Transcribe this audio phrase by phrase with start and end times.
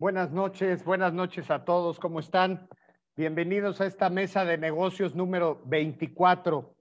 [0.00, 1.98] Buenas noches, buenas noches a todos.
[1.98, 2.68] ¿Cómo están?
[3.16, 6.72] Bienvenidos a esta mesa de negocios número 24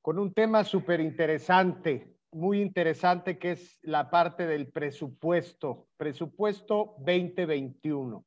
[0.00, 8.24] con un tema súper interesante, muy interesante, que es la parte del presupuesto, presupuesto 2021.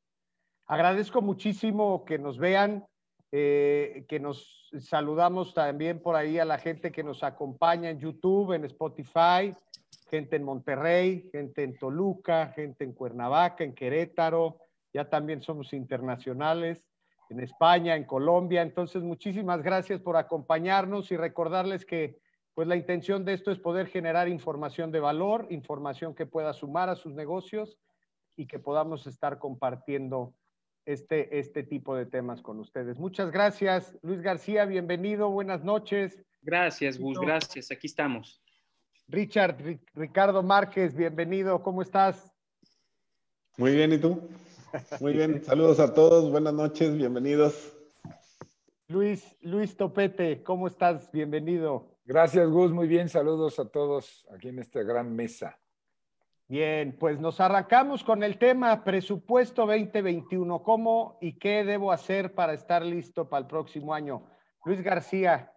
[0.66, 2.84] Agradezco muchísimo que nos vean,
[3.32, 8.52] eh, que nos saludamos también por ahí a la gente que nos acompaña en YouTube,
[8.52, 9.56] en Spotify,
[10.14, 14.60] gente en Monterrey, gente en Toluca, gente en Cuernavaca, en Querétaro,
[14.92, 16.86] ya también somos internacionales,
[17.30, 18.62] en España, en Colombia.
[18.62, 22.16] Entonces, muchísimas gracias por acompañarnos y recordarles que
[22.54, 26.88] pues la intención de esto es poder generar información de valor, información que pueda sumar
[26.88, 27.76] a sus negocios
[28.36, 30.32] y que podamos estar compartiendo
[30.86, 33.00] este, este tipo de temas con ustedes.
[33.00, 33.98] Muchas gracias.
[34.02, 35.28] Luis García, bienvenido.
[35.30, 36.24] Buenas noches.
[36.40, 37.18] Gracias, Gus.
[37.18, 37.72] Gracias.
[37.72, 38.43] Aquí estamos.
[39.08, 39.56] Richard
[39.94, 42.32] Ricardo Márquez, bienvenido, ¿cómo estás?
[43.56, 44.28] Muy bien, ¿y tú?
[45.00, 47.76] Muy bien, saludos a todos, buenas noches, bienvenidos.
[48.88, 51.10] Luis, Luis Topete, ¿cómo estás?
[51.12, 51.98] Bienvenido.
[52.04, 55.58] Gracias, Gus, muy bien, saludos a todos aquí en esta gran mesa.
[56.48, 60.62] Bien, pues nos arrancamos con el tema presupuesto 2021.
[60.62, 64.26] ¿Cómo y qué debo hacer para estar listo para el próximo año?
[64.64, 65.53] Luis García,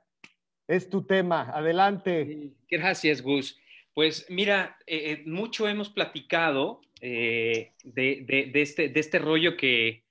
[0.67, 1.49] es tu tema.
[1.53, 2.51] Adelante.
[2.69, 3.57] Gracias, Gus.
[3.93, 10.03] Pues mira, eh, eh, mucho hemos platicado eh, de, este, de este rollo que,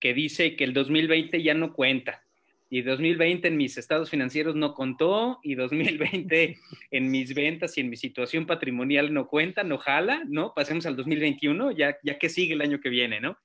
[0.00, 2.22] que dice que el 2020 ya no cuenta.
[2.70, 6.56] Y 2020 en mis estados financieros no contó, y 2020
[6.90, 10.54] en mis ventas y en mi situación patrimonial no cuenta, no jala, ¿no?
[10.54, 13.38] Pasemos al 2021, ya, ya que sigue el año que viene, ¿no?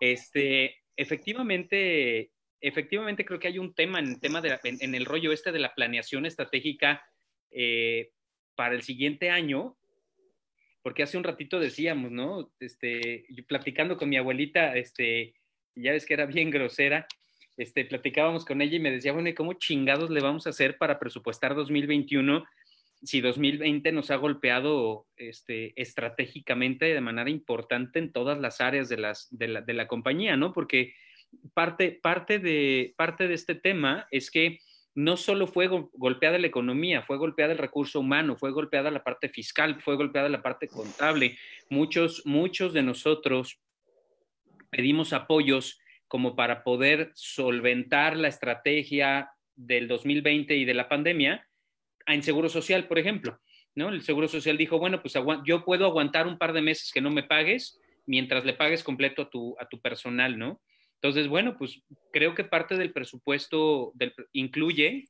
[0.00, 2.30] Este, efectivamente,
[2.60, 5.74] efectivamente creo que hay un tema en tema de en, el rollo este de la
[5.74, 7.02] planeación estratégica
[7.50, 8.10] eh,
[8.54, 9.76] para el siguiente año,
[10.82, 12.52] porque hace un ratito decíamos, ¿no?
[12.60, 15.34] Este, platicando con mi abuelita, este,
[15.74, 17.06] ya ves que era bien grosera,
[17.56, 20.78] este, platicábamos con ella y me decía, bueno, ¿y cómo chingados le vamos a hacer
[20.78, 22.44] para presupuestar 2021
[23.02, 28.96] si 2020 nos ha golpeado este, estratégicamente de manera importante en todas las áreas de,
[28.96, 30.52] las, de, la, de la compañía, ¿no?
[30.52, 30.94] Porque
[31.54, 34.60] parte, parte, de, parte de este tema es que
[34.94, 39.28] no solo fue golpeada la economía, fue golpeada el recurso humano, fue golpeada la parte
[39.28, 41.38] fiscal, fue golpeada la parte contable.
[41.70, 43.60] Muchos, muchos de nosotros
[44.70, 51.46] pedimos apoyos como para poder solventar la estrategia del 2020 y de la pandemia
[52.06, 53.38] en Seguro Social, por ejemplo.
[53.74, 53.90] ¿no?
[53.90, 57.10] El Seguro Social dijo, bueno, pues yo puedo aguantar un par de meses que no
[57.10, 60.60] me pagues mientras le pagues completo a tu, a tu personal, ¿no?
[61.00, 61.80] Entonces, bueno, pues
[62.12, 63.92] creo que parte del presupuesto
[64.32, 65.08] incluye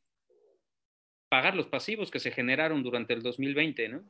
[1.30, 4.04] pagar los pasivos que se generaron durante el 2020, ¿no?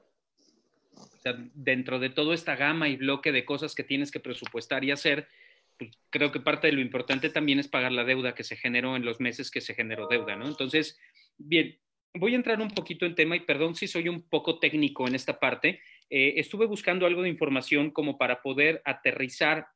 [0.94, 4.84] O sea, dentro de toda esta gama y bloque de cosas que tienes que presupuestar
[4.84, 5.28] y hacer,
[5.78, 8.97] pues creo que parte de lo importante también es pagar la deuda que se generó
[8.97, 10.49] en los meses que se generó deuda, ¿no?
[10.49, 10.99] Entonces,
[11.37, 11.78] bien,
[12.15, 15.15] voy a entrar un poquito en tema y perdón si soy un poco técnico en
[15.15, 15.81] esta parte.
[16.11, 19.69] Eh, estuve buscando algo de información como para poder aterrizar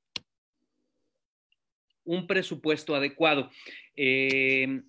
[2.05, 3.51] un presupuesto adecuado.
[3.97, 4.83] Eh,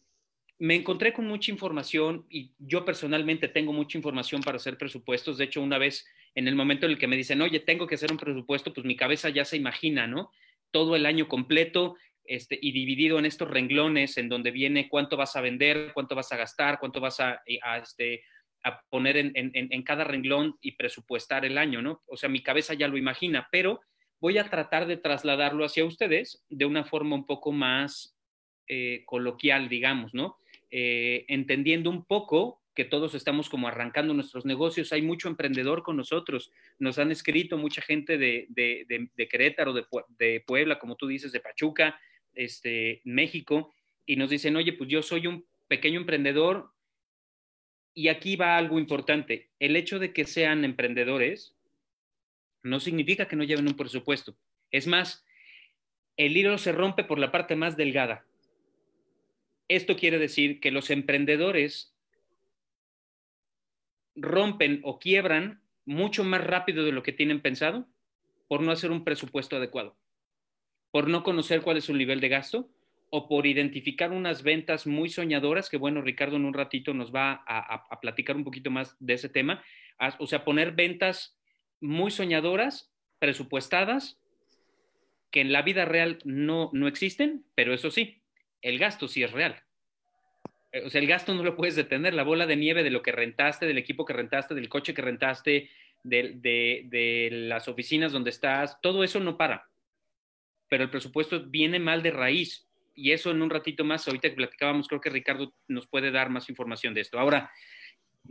[0.60, 5.38] me encontré con mucha información y yo personalmente tengo mucha información para hacer presupuestos.
[5.38, 7.96] De hecho, una vez en el momento en el que me dicen, oye, tengo que
[7.96, 10.32] hacer un presupuesto, pues mi cabeza ya se imagina, ¿no?
[10.72, 15.36] Todo el año completo este, y dividido en estos renglones en donde viene cuánto vas
[15.36, 18.24] a vender, cuánto vas a gastar, cuánto vas a, eh, este,
[18.64, 22.02] a poner en, en, cada renglón y presupuestar el año, ¿no?
[22.06, 23.82] O sea, mi cabeza ya lo imagina, pero
[24.24, 28.16] voy a tratar de trasladarlo hacia ustedes de una forma un poco más
[28.70, 30.38] eh, coloquial, digamos, ¿no?
[30.72, 35.98] Eh, entendiendo un poco que todos estamos como arrancando nuestros negocios, hay mucho emprendedor con
[35.98, 41.42] nosotros, nos han escrito mucha gente de, de, Querétaro, de, Puebla, como tú dices, de
[41.42, 42.00] Pachuca,
[42.34, 43.74] este, México,
[44.06, 46.72] y nos dicen, oye, pues yo soy un pequeño emprendedor,
[47.94, 51.58] y aquí va algo importante, el hecho de que sean emprendedores
[52.64, 54.36] no significa que no lleven un presupuesto.
[54.72, 55.26] Es más,
[56.18, 58.26] el hilo se rompe por la parte más delgada.
[59.68, 61.94] Esto quiere decir que los emprendedores
[64.16, 67.88] rompen o quiebran mucho más rápido de lo que tienen pensado
[68.48, 69.98] por no hacer un presupuesto adecuado,
[70.92, 72.70] por no conocer cuál es su nivel de gasto
[73.10, 77.44] o por identificar unas ventas muy soñadoras, que bueno, Ricardo en un ratito nos va
[77.46, 79.64] a, platicar un poquito más de ese tema,
[80.20, 81.38] o sea, poner ventas
[81.84, 84.20] muy soñadoras, presupuestadas,
[85.32, 88.22] que en la vida real no, no existen, pero eso sí,
[88.62, 89.64] el gasto sí es real.
[90.72, 93.02] Eh, o sea, el gasto no lo puedes detener, la bola de nieve de lo
[93.02, 95.70] que rentaste, del equipo que rentaste, del coche que rentaste,
[96.04, 99.70] de, de, las oficinas donde estás, todo eso no para.
[100.68, 102.68] pero el presupuesto viene mal de raíz.
[102.96, 106.30] Y eso en un ratito más, ahorita que platicábamos, creo que Ricardo nos puede dar
[106.30, 107.20] más información de esto.
[107.20, 107.52] Ahora,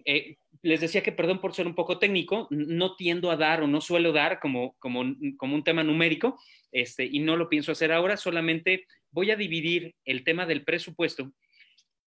[0.05, 3.67] eh, les decía que, perdón por ser un poco técnico, no tiendo a dar o
[3.67, 5.05] no suelo dar como, como,
[5.37, 6.39] como un tema numérico,
[6.71, 11.33] este, y no lo pienso hacer ahora, solamente voy a dividir el tema del presupuesto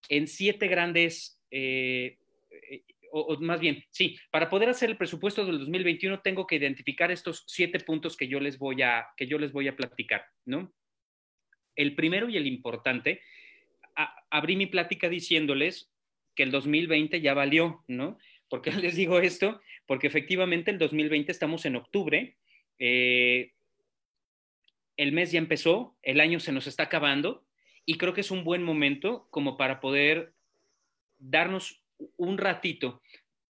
[0.10, 2.18] en siete grandes, eh,
[2.70, 7.12] eh, o, más bien, sí, para poder hacer el presupuesto del 2021 tengo que identificar
[7.12, 10.74] estos siete puntos que yo les voy a, que yo les voy a platicar, ¿no?
[11.76, 13.22] El primero y el importante,
[14.30, 15.92] abrí mi plática diciéndoles
[16.36, 18.18] que el 2020 ya valió, ¿no?
[18.50, 19.62] ¿Por qué les digo esto?
[19.86, 22.38] Porque efectivamente el 2020 estamos en octubre,
[22.80, 23.54] eh,
[24.98, 27.46] el mes ya empezó, el año se nos está acabando
[27.86, 30.34] y creo que es un buen momento como para poder
[31.20, 31.82] darnos
[32.18, 33.02] un ratito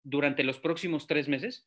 [0.02, 1.66] durante los próximos tres meses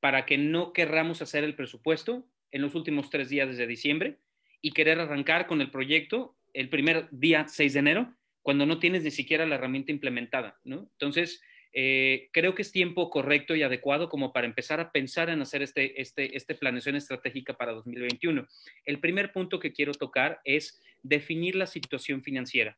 [0.00, 4.18] para que no querramos hacer el presupuesto en los últimos tres días desde diciembre
[4.62, 8.14] y querer arrancar con el proyecto el primer día 6 de enero
[8.50, 10.58] cuando no tienes ni siquiera la herramienta implementada.
[10.64, 11.40] Entonces,
[11.72, 15.62] eh, creo que es tiempo correcto y adecuado como para empezar a pensar en hacer
[15.62, 18.48] este, este, este planeación estratégica para 2021.
[18.86, 22.76] El primer punto que quiero tocar es definir la situación financiera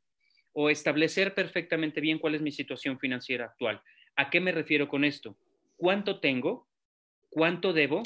[0.53, 3.81] o establecer perfectamente bien cuál es mi situación financiera actual.
[4.15, 5.39] ¿A qué me refiero con esto?
[5.79, 6.69] ¿Cuánto tengo?
[7.31, 8.03] ¿Cuánto debo?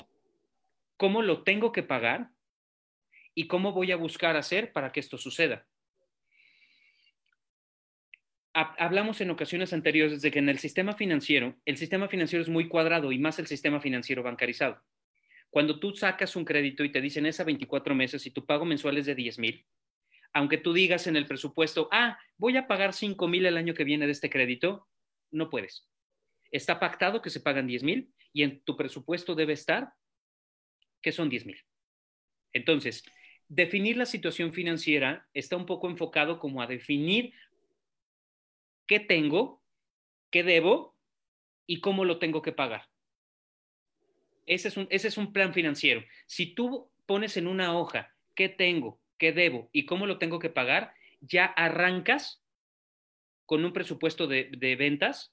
[0.97, 2.29] ¿Cómo lo tengo que pagar?
[3.35, 5.67] ¿Y cómo voy a buscar hacer para que esto suceda?
[8.57, 12.69] Hablamos en ocasiones anteriores de que en el sistema financiero, el sistema financiero es muy
[12.69, 14.83] cuadrado y más el sistema financiero bancarizado.
[15.51, 18.65] Cuando tú sacas un crédito y te dicen es a 24 meses y tu pago
[18.65, 19.67] mensual es de 10 mil,
[20.33, 23.85] aunque tú digas en el presupuesto, ah, voy a pagar 5 mil el año que
[23.85, 24.89] viene de este crédito,
[25.31, 25.87] no puedes.
[26.51, 29.93] Está pactado que se pagan 10 mil y en tu presupuesto debe estar
[31.03, 31.63] que son 10 mil.
[32.55, 33.05] Entonces,
[33.49, 37.35] definir la situación financiera está un poco enfocado como a definir
[38.87, 39.63] qué tengo,
[40.31, 40.97] qué debo
[41.67, 42.89] y cómo lo tengo que pagar.
[44.47, 46.05] Ese es un, ese es un plan financiero.
[46.27, 50.51] Si tú pones en una hoja qué tengo, qué debo y cómo lo tengo que
[50.51, 52.43] pagar, ya arrancas
[53.45, 55.33] con un presupuesto de, de ventas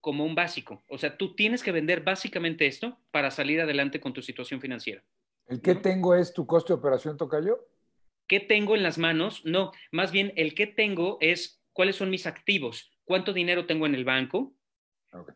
[0.00, 0.84] como un básico.
[0.88, 5.02] O sea, tú tienes que vender básicamente esto para salir adelante con tu situación financiera.
[5.46, 7.66] ¿El qué tengo es tu coste de operación, Tocayo?
[8.26, 9.44] ¿Qué tengo en las manos?
[9.44, 13.94] No, más bien el qué tengo es cuáles son mis activos, cuánto dinero tengo en
[13.94, 14.54] el banco,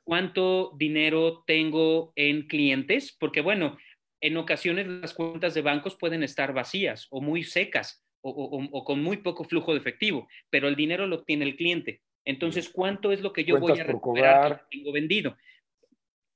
[0.04, 3.76] cuánto dinero tengo en clientes, porque bueno,
[4.20, 9.18] en ocasiones las cuentas de bancos pueden estar vacías o muy secas o, con muy
[9.18, 12.02] poco flujo de efectivo, pero el dinero lo tiene el cliente.
[12.24, 15.36] Entonces, ¿cuánto es lo que yo voy a recuperar que tengo vendido?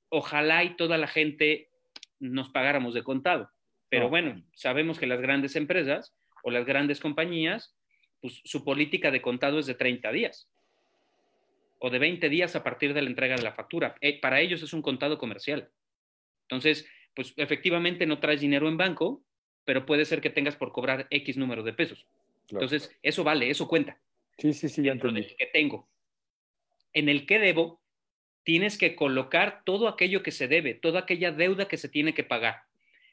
[0.08, 1.70] Ojalá y toda la gente
[2.18, 3.50] nos pagáramos de contado.
[3.88, 7.74] Pero bueno, sabemos que las grandes empresas o las grandes compañías,
[8.20, 10.48] pues su política de contado es de 30 días
[11.78, 13.96] o de 20 días a partir de la entrega de la factura.
[14.00, 15.68] Eh, para ellos es un contado comercial.
[16.42, 19.24] Entonces, pues efectivamente no traes dinero en banco,
[19.64, 22.06] pero puede ser que tengas por cobrar X número de pesos.
[22.48, 23.98] Entonces, eso vale, eso cuenta.
[24.38, 24.82] Sí, sí, sí.
[24.82, 25.88] Dentro del que tengo.
[26.92, 27.80] En el que debo,
[28.44, 32.22] tienes que colocar todo aquello que se debe, toda aquella deuda que se tiene que
[32.22, 32.62] pagar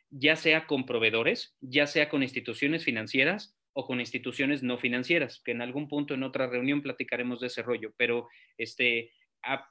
[0.09, 5.51] ya sea con proveedores, ya sea con instituciones financieras o con instituciones no financieras, que
[5.51, 9.11] en algún punto en otra reunión platicaremos de ese rollo, pero este,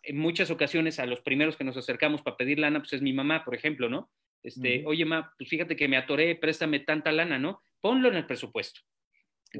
[0.02, 3.12] en muchas ocasiones a los primeros que nos acercamos para pedir lana, pues es mi
[3.12, 4.10] mamá, por ejemplo, ¿no?
[4.42, 7.60] Este, oye, ma, pues fíjate que me atoré, préstame tanta lana, ¿no?
[7.80, 8.80] Ponlo en el presupuesto.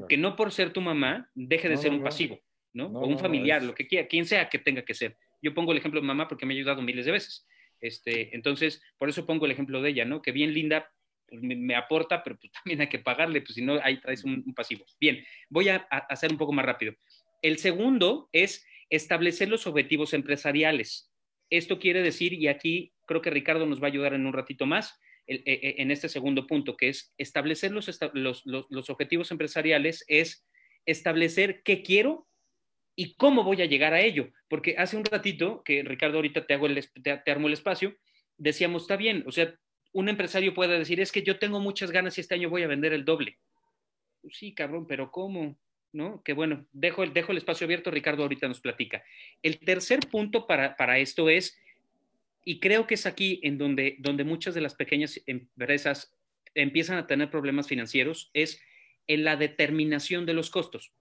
[0.07, 2.39] Que no por ser tu mamá deje de ser un pasivo,
[2.73, 2.87] ¿no?
[2.87, 5.17] o un familiar, lo que quiera, quien sea que tenga que ser.
[5.41, 7.47] Yo pongo el ejemplo de mamá porque me ha ayudado miles de veces.
[7.81, 10.21] Este, entonces, por eso pongo el ejemplo de ella, ¿no?
[10.21, 10.91] Que bien linda,
[11.27, 14.53] pues, me, aporta, pero pues, también hay que pagarle, pues si no, ahí traes un,
[14.53, 14.85] pasivo.
[14.99, 15.77] Bien, voy a,
[16.09, 16.93] hacer un poco más rápido.
[17.41, 21.11] El segundo es establecer los objetivos empresariales.
[21.49, 24.65] Esto quiere decir, y aquí creo que Ricardo nos va a ayudar en un ratito
[24.65, 30.47] más, e, e, en este segundo punto, que es establecer los, los objetivos empresariales, es
[30.85, 32.28] establecer qué quiero
[32.99, 34.27] y cómo voy a llegar a ello.
[34.49, 37.95] Porque hace un ratito, que Ricardo ahorita te, hago el, te, armo el espacio,
[38.37, 39.55] decíamos, está bien, o sea,
[39.93, 42.67] un empresario puede decir, es que yo tengo muchas ganas y este año voy a
[42.67, 43.37] vender el doble.
[44.21, 45.57] Pues sí, cabrón, pero ¿cómo?
[45.93, 46.21] ¿No?
[46.23, 49.01] Que bueno, dejo el, dejo el espacio abierto, Ricardo ahorita nos platica.
[49.41, 51.57] El tercer punto para, para esto es,
[52.43, 56.13] y creo que es aquí en donde, donde muchas de las pequeñas empresas
[56.53, 58.61] empiezan a tener problemas financieros, es
[59.07, 60.91] en la determinación de los costos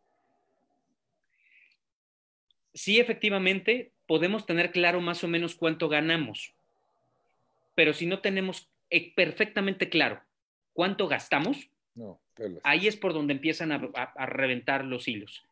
[2.78, 6.52] sí, efectivamente, podemos tener claro más o menos cuánto ganamos,
[7.75, 10.20] pero si no tenemos eh, perfectamente claro
[10.73, 12.20] cuánto gastamos, No,
[12.62, 15.42] ahí es por donde empiezan a, a- a reventar los hilos.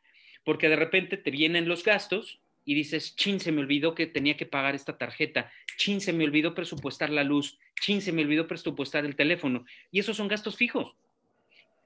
[0.44, 4.36] Porque de repente te vienen los gastos y dices, chin, se me olvidó que tenía
[4.36, 8.46] que pagar esta tarjeta, chin, se me olvidó presupuestar la luz, chin, se me olvidó
[8.46, 9.64] presupuestar el teléfono.
[9.90, 10.94] Y esos son gastos fijos,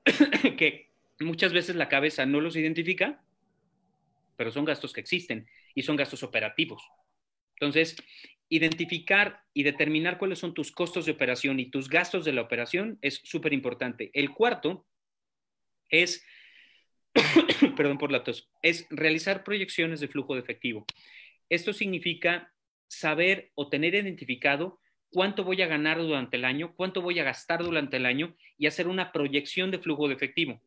[0.58, 0.88] que
[1.20, 3.20] muchas veces la cabeza no los identifica,
[4.40, 6.82] pero son gastos que existen y son gastos operativos.
[7.56, 7.94] Entonces,
[8.48, 12.98] identificar y determinar cuáles son tus costos de operación y tus gastos de la operación
[13.02, 14.10] es súper importante.
[14.14, 14.86] El cuarto
[15.90, 16.24] es,
[17.76, 20.86] perdón por la tos, es realizar proyecciones de flujo de efectivo.
[21.50, 22.50] Esto significa
[22.88, 24.80] saber o tener identificado
[25.10, 28.68] cuánto voy a ganar durante el año, cuánto voy a gastar durante el año y
[28.68, 30.62] hacer una proyección de flujo de efectivo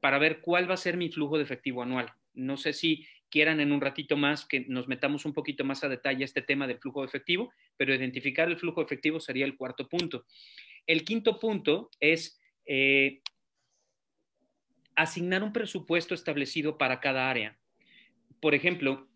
[0.00, 2.12] para ver cuál va a ser mi flujo de efectivo anual.
[2.34, 5.88] No sé si quieran en un ratito más que nos metamos un poquito más a
[5.88, 9.56] detalle este tema del flujo de efectivo, pero identificar el flujo de efectivo sería el
[9.56, 10.24] cuarto punto.
[10.86, 13.20] El quinto punto es eh,
[14.94, 17.58] asignar un presupuesto establecido para cada área.
[18.40, 19.08] Por ejemplo,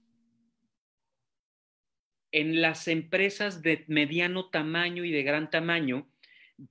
[2.31, 6.09] en las empresas de mediano tamaño y de gran tamaño,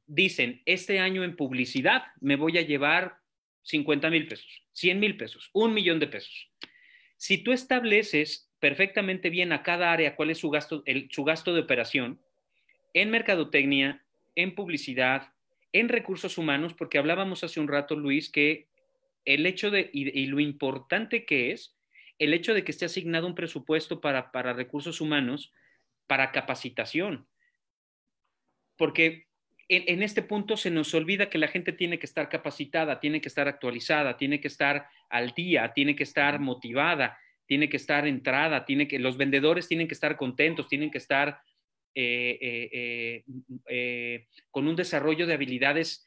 [0.08, 3.21] dicen, este año en publicidad me voy a llevar
[3.64, 6.50] 50 mil pesos, 100 mil pesos, un millón de pesos.
[7.18, 11.62] Si tú estableces perfectamente bien a cada área cuál es su gasto, su gasto de
[11.62, 12.20] operación,
[12.94, 14.04] en mercadotecnia,
[14.36, 15.34] en publicidad,
[15.74, 18.68] en recursos humanos, porque hablábamos hace un rato, Luis, que
[19.26, 21.76] el hecho de, y, y lo importante que es,
[22.20, 25.52] el hecho de que esté asignado un presupuesto para, para recursos humanos,
[26.08, 27.28] para capacitación.
[28.78, 29.28] Porque
[29.72, 33.22] en, en, este punto se nos olvida que la gente tiene que estar capacitada, tiene
[33.22, 37.18] que estar actualizada, tiene que estar al día, tiene que estar motivada,
[37.52, 41.42] tiene que estar entrada, tiene que, los vendedores tienen que estar contentos, tienen que estar
[41.94, 43.24] eh, eh,
[43.68, 46.06] eh, con un desarrollo de habilidades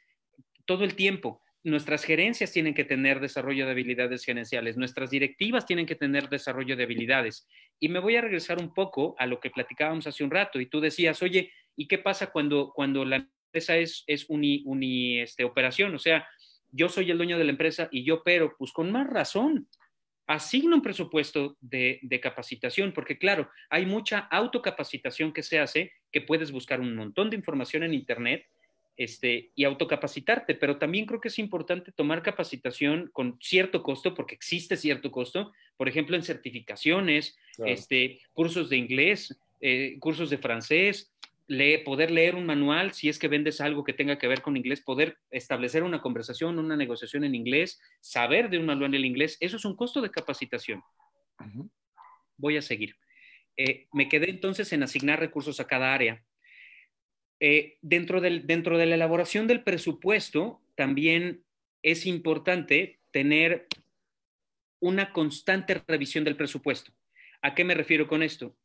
[0.65, 1.43] todo el tiempo.
[1.63, 6.77] Nuestras gerencias tienen que tener desarrollo de habilidades gerenciales, nuestras directivas tienen que tener desarrollo
[6.77, 7.47] de habilidades.
[7.79, 10.67] Y me voy a regresar un poco a lo que platicábamos hace un rato y
[10.67, 15.45] tú decías, oye, ¿y qué pasa cuando, cuando la empresa es, es uni, uni este,
[15.45, 15.95] operación?
[15.95, 16.27] O sea,
[16.73, 19.69] yo soy el dueño de la empresa y yo opero, pues con más razón,
[20.27, 26.21] asigna un presupuesto de, de, capacitación, porque claro, hay mucha autocapacitación que se hace, que
[26.21, 28.47] puedes buscar un montón de información en Internet
[28.97, 34.35] este, y autocapacitarte, pero también creo que es importante tomar capacitación con cierto costo, porque
[34.35, 37.73] existe cierto costo, por ejemplo, en certificaciones, claro.
[37.73, 41.14] este, cursos de inglés, eh, cursos de francés,
[41.85, 44.81] poder leer un manual, si es que vendes algo que tenga que ver con inglés,
[44.81, 49.57] poder establecer una conversación, una negociación en inglés, saber de un manual en inglés, eso
[49.57, 50.83] es un costo de capacitación.
[51.41, 51.71] Uh -huh.
[52.37, 52.97] Voy a seguir.
[53.57, 56.25] Eh, me quedé entonces en asignar recursos a cada área.
[57.41, 61.45] Eh, dentro, del, dentro de la elaboración del presupuesto, también
[61.83, 63.67] es importante tener
[64.81, 66.93] una constante revisión del presupuesto.
[67.43, 68.57] ¿A qué me refiero con esto?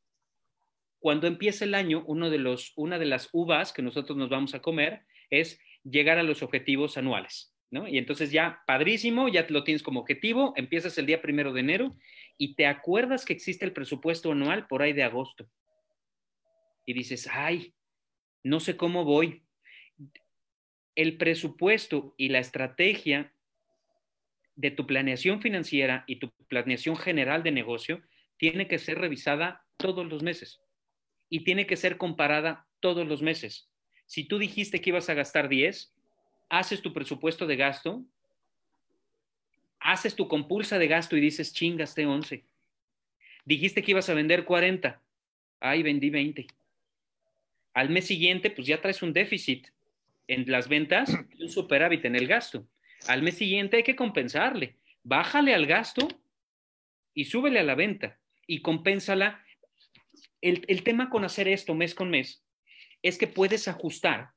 [0.99, 5.59] Cuando empieza el año, una de las uvas que nosotros nos vamos a comer es
[5.83, 7.87] llegar a los objetivos anuales, ¿no?
[7.87, 11.95] Y entonces ya, padrísimo, ya lo tienes como objetivo, empiezas el día primero de enero
[12.37, 15.49] y te acuerdas que existe el presupuesto anual por ahí de agosto.
[16.85, 17.73] Y dices, ay,
[18.43, 19.43] no sé cómo voy.
[20.95, 23.33] El presupuesto y la estrategia
[24.55, 28.01] de tu planeación financiera y tu planeación general de negocio
[28.35, 30.59] tiene que ser revisada todos los meses
[31.29, 33.67] y tiene que ser comparada todos los meses.
[34.05, 35.93] Si tú dijiste que ibas a gastar 10,
[36.49, 38.03] haces tu presupuesto de gasto,
[39.79, 42.43] haces tu compulsa de gasto y dices, ching, gasté 11.
[43.45, 45.01] Dijiste que ibas a vender 40,
[45.59, 46.47] ay, vendí 20.
[47.73, 49.67] Al mes siguiente, pues ya traes un déficit
[50.27, 52.67] en las ventas y un superávit en el gasto.
[53.07, 54.75] Al mes siguiente hay que compensarle.
[55.03, 56.07] Bájale al gasto
[57.13, 59.43] y súbele a la venta y compénsala.
[60.41, 62.43] El, tema con hacer esto mes con mes
[63.01, 64.31] es que puedes ajustar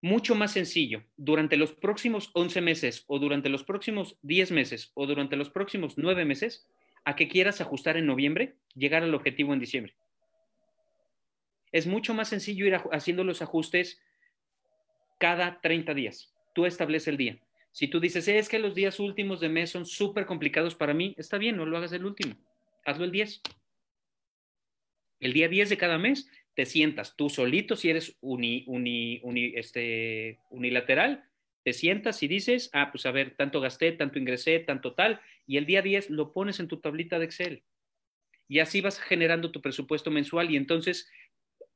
[0.00, 5.06] mucho más sencillo durante los próximos 11 meses o durante los próximos 10 meses o
[5.06, 6.66] durante los próximos 9 meses
[7.04, 9.94] a que quieras ajustar en noviembre, llegar al objetivo en diciembre.
[11.72, 14.00] Es mucho más sencillo ir haciendo los ajustes
[15.18, 16.32] cada 30 días.
[16.54, 17.38] Tú establece el día.
[17.72, 21.14] Si tú dices, es que los días últimos de mes son súper complicados para mí,
[21.18, 22.34] está bien, no lo hagas el último.
[22.84, 23.42] Hazlo el 10.
[25.20, 28.64] El día 10 de cada mes te sientas tú solito, si eres uni,
[29.54, 31.24] este, unilateral,
[31.64, 35.56] te sientas y dices, ah, pues a ver, tanto gasté, tanto ingresé, tanto tal, y
[35.56, 37.64] el día 10 lo pones en tu tablita de Excel.
[38.48, 41.10] Y así vas generando tu presupuesto mensual y entonces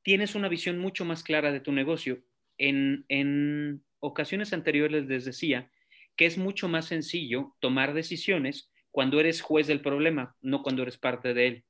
[0.02, 2.22] tienes una visión mucho más clara de tu negocio
[2.58, 5.70] en, en, ocasiones anteriores les decía
[6.16, 10.98] que es mucho más sencillo tomar decisiones cuando eres juez del problema, no cuando eres
[10.98, 11.64] parte de él.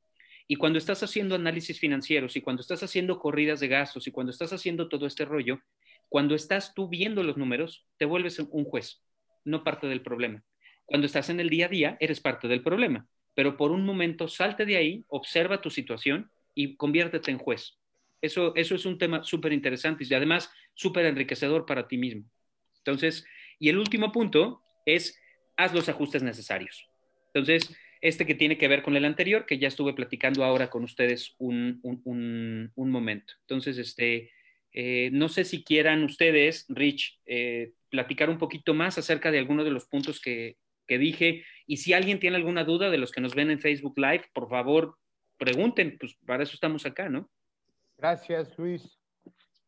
[0.53, 4.33] Y cuando estás haciendo análisis financieros y cuando estás haciendo corridas de gastos y cuando
[4.33, 5.63] estás haciendo todo este rollo,
[6.11, 9.01] cuando estás tú viendo los números, te vuelves un juez,
[9.47, 10.45] no parte del problema.
[10.85, 13.09] Cuando estás en el día a día, eres parte del problema.
[13.33, 17.79] Pero por un momento, salte de ahí, observa tu situación y conviértete en juez.
[18.21, 22.31] Eso, eso es un tema súper interesante y además súper enriquecedor para ti mismo.
[22.77, 23.25] Entonces,
[23.59, 25.19] y el último punto es,
[25.57, 26.91] haz los ajustes necesarios.
[27.33, 30.83] Entonces, este que tiene que ver con el anterior, que ya estuve platicando ahora con
[30.83, 31.81] ustedes un,
[32.75, 33.35] momento.
[33.43, 34.33] Entonces, este,
[34.73, 39.65] eh, no sé si quieran ustedes, Rich, eh, platicar un poquito más acerca de algunos
[39.65, 40.57] de los puntos que,
[40.89, 41.45] que, dije.
[41.67, 44.49] Y si alguien tiene alguna duda de los que nos ven en Facebook Live, por
[44.49, 44.99] favor,
[45.39, 47.31] pregunten, pues para eso estamos acá, ¿no?
[47.97, 48.99] Gracias, Luis.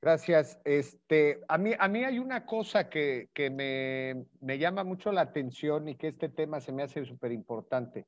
[0.03, 0.61] Gracias.
[0.65, 5.21] Este, a, mí, a mí hay una cosa que, que me, me, llama mucho la
[5.21, 8.07] atención y que este tema se me hace súper importante.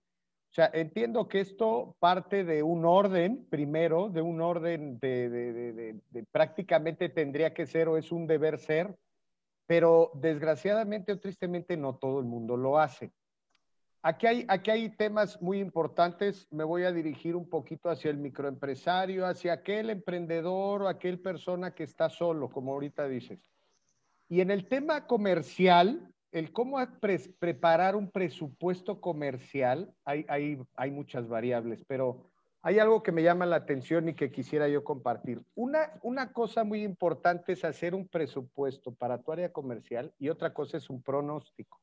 [0.50, 6.00] O sea, entiendo que esto parte de un orden, primero, de un orden de, de,
[6.10, 8.96] de, prácticamente tendría que ser o es un deber ser,
[9.66, 13.12] pero desgraciadamente o tristemente no todo el mundo lo hace.
[14.02, 16.46] Aquí hay, aquí hay temas muy importantes.
[16.52, 21.74] Me voy a dirigir un poquito hacia el microempresario, hacia aquel emprendedor o aquel persona
[21.74, 23.40] que está solo, como ahorita dices.
[24.28, 26.78] Y en el tema comercial, el cómo
[27.38, 32.30] preparar un presupuesto comercial, hay, hay, hay muchas variables, pero
[32.62, 35.40] hay algo que me llama la atención y que quisiera yo compartir.
[35.54, 40.52] Una, una cosa muy importante es hacer un presupuesto para tu área comercial y otra
[40.52, 41.80] cosa es un pronóstico.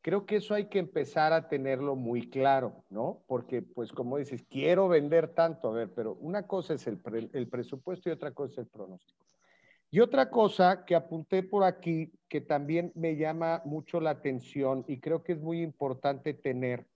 [0.00, 3.22] Creo que eso hay que empezar a tenerlo muy claro, ¿no?
[3.26, 7.00] Porque, pues, como dices, quiero vender tanto, a ver, pero una cosa es el,
[7.32, 9.26] el presupuesto y otra cosa es el pronóstico.
[9.90, 15.00] Y otra cosa que apunté por aquí, que también me llama mucho la atención y
[15.00, 16.86] creo que es muy importante tener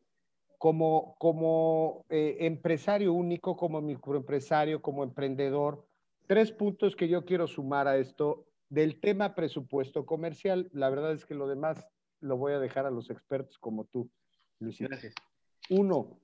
[0.59, 5.87] como, como eh, empresario único, como microempresario, como emprendedor,
[6.27, 10.69] tres puntos que yo quiero sumar a esto del tema presupuesto comercial.
[10.73, 11.87] La verdad es que lo demás
[12.21, 14.11] lo voy a dejar a los expertos como tú,
[14.59, 14.95] Luisito.
[15.71, 16.19] Uno,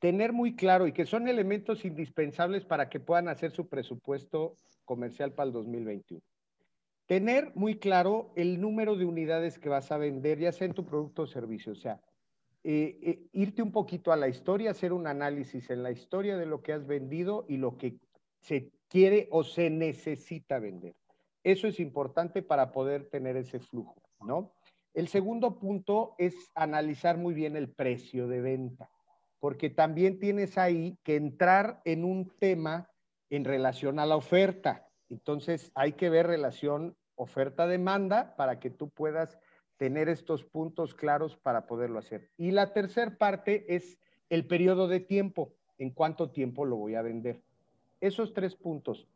[0.00, 5.32] tener muy claro y que son elementos indispensables para que puedan hacer su presupuesto comercial
[5.32, 6.20] para el 2021.
[7.06, 10.84] Tener muy claro el número de unidades que vas a vender, ya sea en tu
[10.84, 11.72] producto o servicio.
[11.72, 12.00] O sea,
[12.64, 16.46] eh, eh, irte un poquito a la historia, hacer un análisis en la historia de
[16.46, 17.98] lo que has vendido y lo que
[18.40, 20.94] se quiere o se necesita vender.
[21.44, 24.52] Eso es importante para poder tener ese flujo, ¿no?
[24.94, 28.90] El segundo punto es analizar muy bien el precio de venta,
[29.40, 32.90] porque también tienes ahí que entrar en un tema
[33.30, 34.86] en relación a la oferta.
[35.08, 39.38] Entonces hay que ver relación oferta-demanda para que tú puedas
[39.76, 42.30] tener estos puntos claros para poderlo hacer.
[42.36, 43.98] Y la tercera parte es
[44.28, 47.42] el periodo de tiempo, en cuánto tiempo lo voy a vender.
[48.00, 49.08] Esos tres puntos.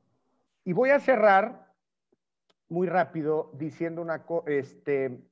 [0.64, 1.70] Y voy a cerrar
[2.68, 5.22] muy rápido diciendo una cosa, este,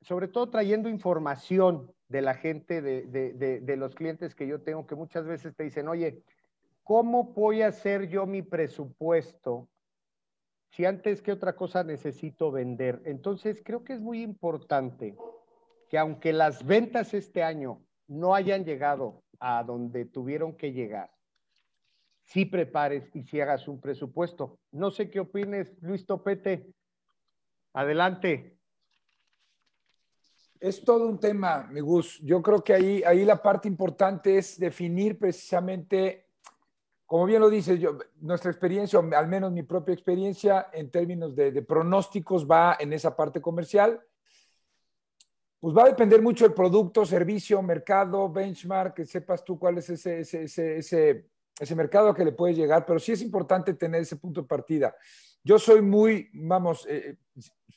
[0.00, 5.24] sobre todo trayendo información de la gente, de, los clientes que yo tengo, que muchas
[5.24, 6.24] veces te dicen, oye,
[6.82, 9.68] ¿cómo voy a hacer yo mi presupuesto
[10.70, 13.00] si antes que otra cosa necesito vender?
[13.04, 15.16] Entonces, creo que es muy importante
[15.88, 21.12] que aunque las ventas este año no hayan llegado a donde tuvieron que llegar,
[22.24, 24.58] sí prepares y si hagas un presupuesto.
[24.72, 26.74] No sé qué opines, Luis Topete.
[27.72, 28.59] Adelante.
[30.60, 32.20] Es todo un tema, mi Gus.
[32.22, 36.26] Yo creo que ahí, ahí la parte importante es definir precisamente,
[37.06, 41.34] como bien lo dices, yo, nuestra experiencia, o al menos mi propia experiencia en términos
[41.34, 44.02] de, pronósticos va en esa parte comercial.
[45.60, 49.88] Pues va a depender mucho del producto, servicio, mercado, benchmark, que sepas tú cuál es
[49.88, 50.42] ese, ese,
[50.76, 51.26] ese,
[51.58, 54.94] ese mercado que le puede llegar, pero sí es importante tener ese punto de partida.
[55.42, 57.16] Yo soy muy, vamos, eh,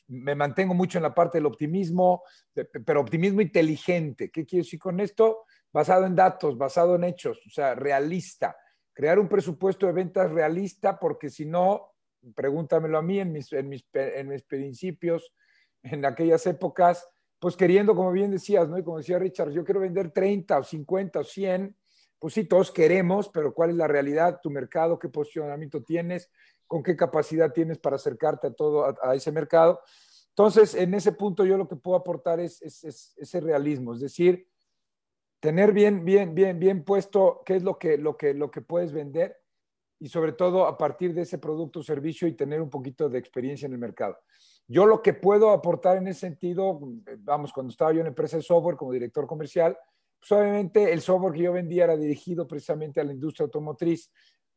[0.08, 2.22] me mantengo mucho en la parte del optimismo,
[2.84, 4.30] pero optimismo inteligente.
[4.30, 5.44] ¿Qué quiero decir con esto?
[5.72, 8.56] Basado en datos, basado en hechos, o sea, realista.
[8.92, 11.94] Crear un presupuesto de ventas realista, porque si no,
[12.34, 15.32] pregúntamelo a mí en mis, en mis, en mis principios,
[15.82, 18.78] en aquellas épocas, pues queriendo, como bien decías, ¿no?
[18.78, 21.76] Y como decía Richard, yo quiero vender 30 o 50 o 100,
[22.18, 24.40] pues sí, todos queremos, pero ¿cuál es la realidad?
[24.42, 26.30] Tu mercado, qué posicionamiento tienes,
[26.74, 29.80] con qué capacidad tienes para acercarte a todo, a, ese mercado.
[30.30, 34.48] Entonces, en ese punto yo lo que puedo aportar es, ese realismo, es decir,
[35.38, 38.90] tener bien, bien, bien, bien puesto qué es lo que, lo que, lo que puedes
[38.90, 39.36] vender
[40.00, 43.20] y sobre todo a partir de ese producto o servicio y tener un poquito de
[43.20, 44.18] experiencia en el mercado.
[44.66, 46.80] Yo lo que puedo aportar en ese sentido,
[47.18, 49.78] vamos, cuando estaba yo en empresa de software como director comercial,
[50.18, 54.10] pues obviamente el software que yo vendía era dirigido precisamente a la industria automotriz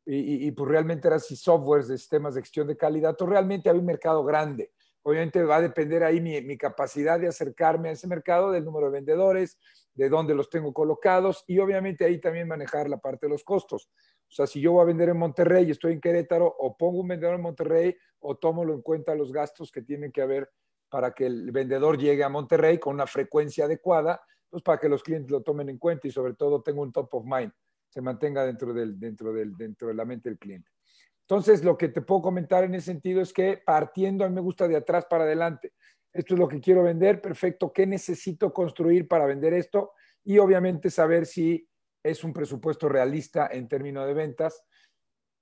[0.10, 3.88] y, pues realmente eran softwares de sistemas de gestión de calidad, entonces realmente había un
[3.88, 4.72] mercado grande.
[5.04, 8.94] Obviamente va a depender ahí mi, capacidad de acercarme a ese mercado, del número de
[8.94, 9.58] vendedores,
[9.94, 13.90] de dónde los tengo colocados y obviamente ahí también manejar la parte de los costos.
[14.30, 17.00] O sea, si yo voy a vender en Monterrey y estoy en Querétaro, o pongo
[17.02, 20.50] un vendedor en Monterrey o tomo en cuenta los gastos que tienen que haber
[20.90, 25.04] para que el vendedor llegue a Monterrey con una frecuencia adecuada, pues para que los
[25.04, 27.52] clientes lo tomen en cuenta y sobre todo tengo un top of mind,
[27.90, 30.70] se mantenga dentro, del, dentro, del, dentro de la mente del cliente.
[31.22, 34.42] Entonces, lo que te puedo comentar en ese sentido es que partiendo, a mí me
[34.42, 35.74] gusta de atrás para adelante.
[36.14, 37.74] Esto es lo que quiero vender, perfecto.
[37.74, 39.92] ¿Qué necesito construir para vender esto?
[40.24, 41.68] Y obviamente saber si
[42.02, 44.64] es un presupuesto realista en términos de ventas,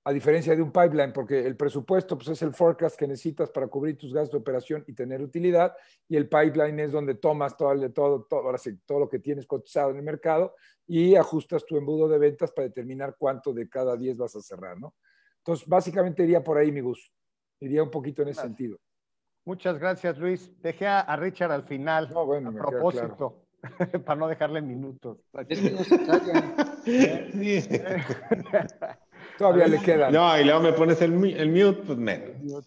[0.06, 3.66] a diferencia de un pipeline, porque el presupuesto pues, es el forecast que necesitas para
[3.66, 5.74] cubrir tus gastos de operación y tener utilidad,
[6.08, 9.48] y el pipeline es donde tomas todo, todo, todo, ahora sí, todo lo que tienes
[9.48, 10.54] cotizado en el mercado
[10.86, 14.78] y ajustas tu embudo de ventas para determinar cuánto de cada 10 vas a cerrar,
[14.78, 14.94] ¿no?
[15.38, 17.12] Entonces, básicamente iría por ahí, mi gusto.
[17.58, 18.78] Iría un poquito en ese sentido.
[19.44, 20.52] Muchas gracias, Luis.
[20.62, 23.42] Dejé a, Richard al final, no, bueno, a propósito.
[24.06, 25.18] para no dejarle minutos.
[29.38, 30.10] Todavía le queda.
[30.10, 32.64] No, y luego me pones el, el mute, pues menos.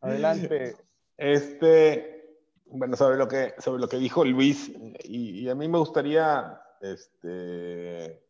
[0.00, 0.76] Adelante.
[1.16, 2.18] Este,
[2.66, 4.70] bueno, sobre lo que, sobre lo que dijo Luis,
[5.04, 8.22] y, a mí me gustaría este,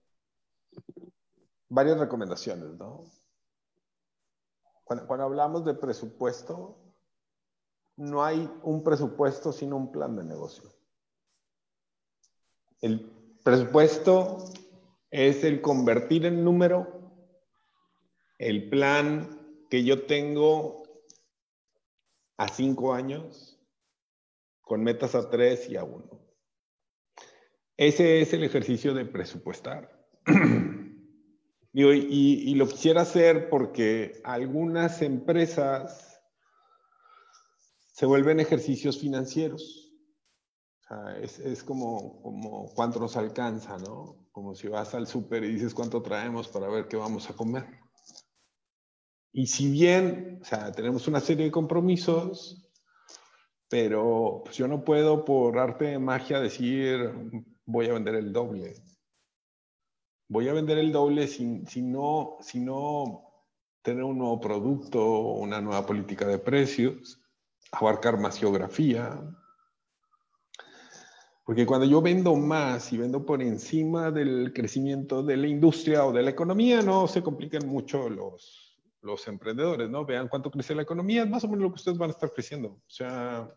[1.68, 3.04] varias recomendaciones, ¿no?
[4.84, 6.78] Cuando, cuando hablamos de presupuesto,
[7.96, 10.70] no hay un presupuesto sino un plan de negocio.
[12.80, 13.10] El
[13.44, 14.38] presupuesto
[15.10, 16.97] es el convertir en número
[18.38, 20.82] el plan que yo tengo
[22.36, 23.60] a cinco años
[24.60, 26.20] con metas a tres y a uno.
[27.76, 30.06] Ese es el ejercicio de presupuestar.
[31.72, 36.20] y, lo quisiera hacer porque algunas empresas
[37.92, 39.88] se vuelven ejercicios financieros
[41.20, 44.28] es, es como, como cuánto nos alcanza, ¿no?
[44.32, 47.77] Como si vas al súper y dices cuánto traemos para ver qué vamos a comer.
[49.32, 52.68] Y si bien, o sea, tenemos una serie de compromisos,
[53.68, 57.12] pero pues yo no puedo por arte de magia decir
[57.66, 58.74] voy a vender el doble.
[60.28, 63.24] Voy a vender el doble si, si, no, si no
[63.82, 67.20] tener un nuevo producto, una nueva política de precios,
[67.72, 69.20] abarcar más geografía,
[71.48, 76.12] porque cuando yo vendo más y vendo por encima del crecimiento de la industria o
[76.12, 78.67] de la economía, no se complican mucho los,
[79.02, 80.04] los emprendedores, ¿no?
[80.04, 82.68] Vean cuánto crece la economía, más o menos lo que ustedes van a estar creciendo.
[82.68, 83.52] O sea,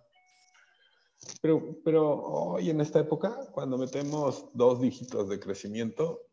[1.41, 6.27] pero, pero hoy en esta época, cuando metemos dos dígitos de crecimiento,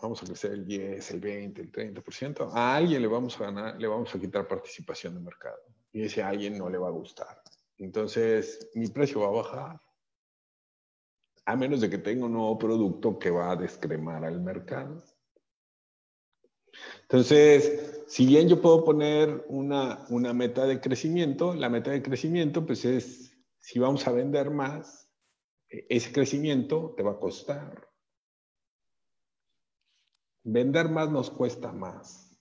[0.00, 3.80] vamos a crecer el 10, el 20, el 30%, a alguien le vamos a ganar,
[3.80, 5.60] le vamos a quitar participación de mercado.
[5.92, 7.42] Y ese a alguien no le va a gustar.
[7.78, 9.80] Entonces, mi precio va a bajar
[11.44, 15.02] a menos de que tenga un nuevo producto que va a descremar al mercado.
[17.12, 22.86] Entonces, si bien yo puedo poner una, meta de crecimiento, la meta de crecimiento pues
[22.86, 25.10] es, si vamos a vender más,
[25.68, 27.86] e, ese crecimiento te va a costar.
[30.42, 32.34] Vender más nos cuesta más.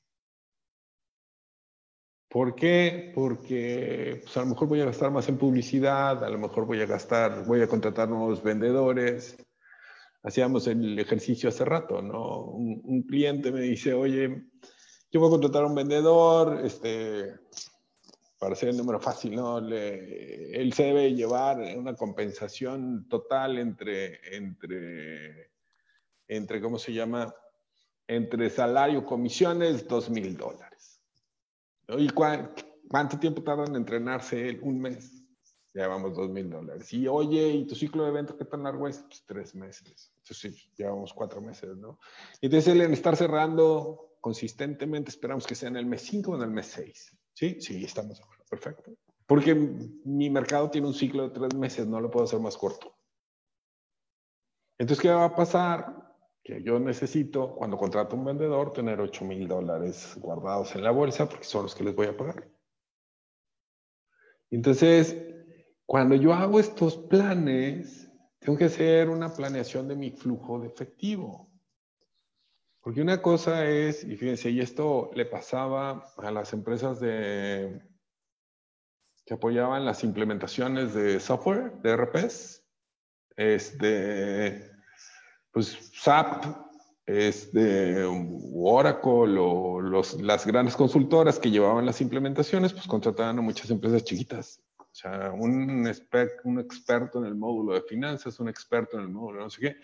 [2.29, 3.11] ¿Por qué?
[3.13, 6.79] Porque pues, a lo mejor voy a gastar más en publicidad, a lo mejor voy
[6.79, 9.35] a gastar, voy a contratar nuevos vendedores.
[10.23, 12.43] Hacíamos el ejercicio hace rato, ¿no?
[12.43, 14.43] Un, cliente me dice, oye,
[15.11, 17.33] yo voy a contratar a un vendedor, este,
[18.37, 19.57] para hacer el número fácil, ¿no?
[19.57, 25.51] Él se debe llevar una compensación total entre, entre,
[26.27, 27.33] entre, ¿cómo se llama?
[28.07, 31.01] Entre salario, comisiones, dos mil dólares.
[31.97, 35.20] ¿Y cuánto tiempo tarda en entrenarse Un mes.
[35.73, 36.91] Ya vamos dos mil dólares.
[36.93, 38.99] Y oye, ¿y tu ciclo de evento qué tan largo es?
[38.99, 40.13] Pues tres meses.
[40.17, 41.99] Entonces, llevamos cuatro meses, ¿no?
[42.41, 46.51] Entonces, el estar cerrando consistentemente, esperamos que sea en el mes 5 o en el
[46.51, 47.17] mes 6.
[47.33, 47.57] ¿Sí?
[47.61, 48.21] Sí, estamos.
[48.49, 48.91] Perfecto.
[49.25, 52.93] Porque mi mercado tiene un ciclo de tres meses, no lo puedo hacer más corto.
[54.77, 56.11] Entonces, ¿qué va a pasar?
[56.43, 61.29] que yo necesito, cuando contrato un vendedor, tener 8 mil dólares guardados en la bolsa
[61.29, 62.49] porque son los que les voy a pagar.
[64.49, 65.15] Entonces,
[65.91, 71.51] cuando yo hago estos planes, tengo que hacer una planeación de mi flujo de efectivo.
[72.79, 77.81] Porque una cosa es, y fíjense, y esto le pasaba a las empresas de,
[79.25, 82.63] que apoyaban las implementaciones de software, de RPs,
[83.35, 84.71] este,
[85.51, 86.45] pues SAP,
[87.05, 93.69] este, Oracle o los, las grandes consultoras que llevaban las implementaciones, pues contrataban a muchas
[93.71, 94.61] empresas chiquitas.
[94.91, 95.87] O sea, un,
[96.43, 99.75] un experto en el módulo de finanzas, un experto en el módulo no sé qué.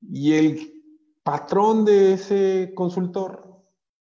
[0.00, 0.84] Y el
[1.22, 3.62] patrón de ese consultor,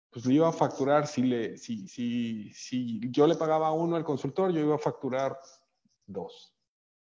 [0.10, 4.06] pues le iba a facturar, si, le, si, si, si yo le pagaba uno al
[4.06, 5.38] consultor, yo iba a facturar
[6.06, 6.56] dos.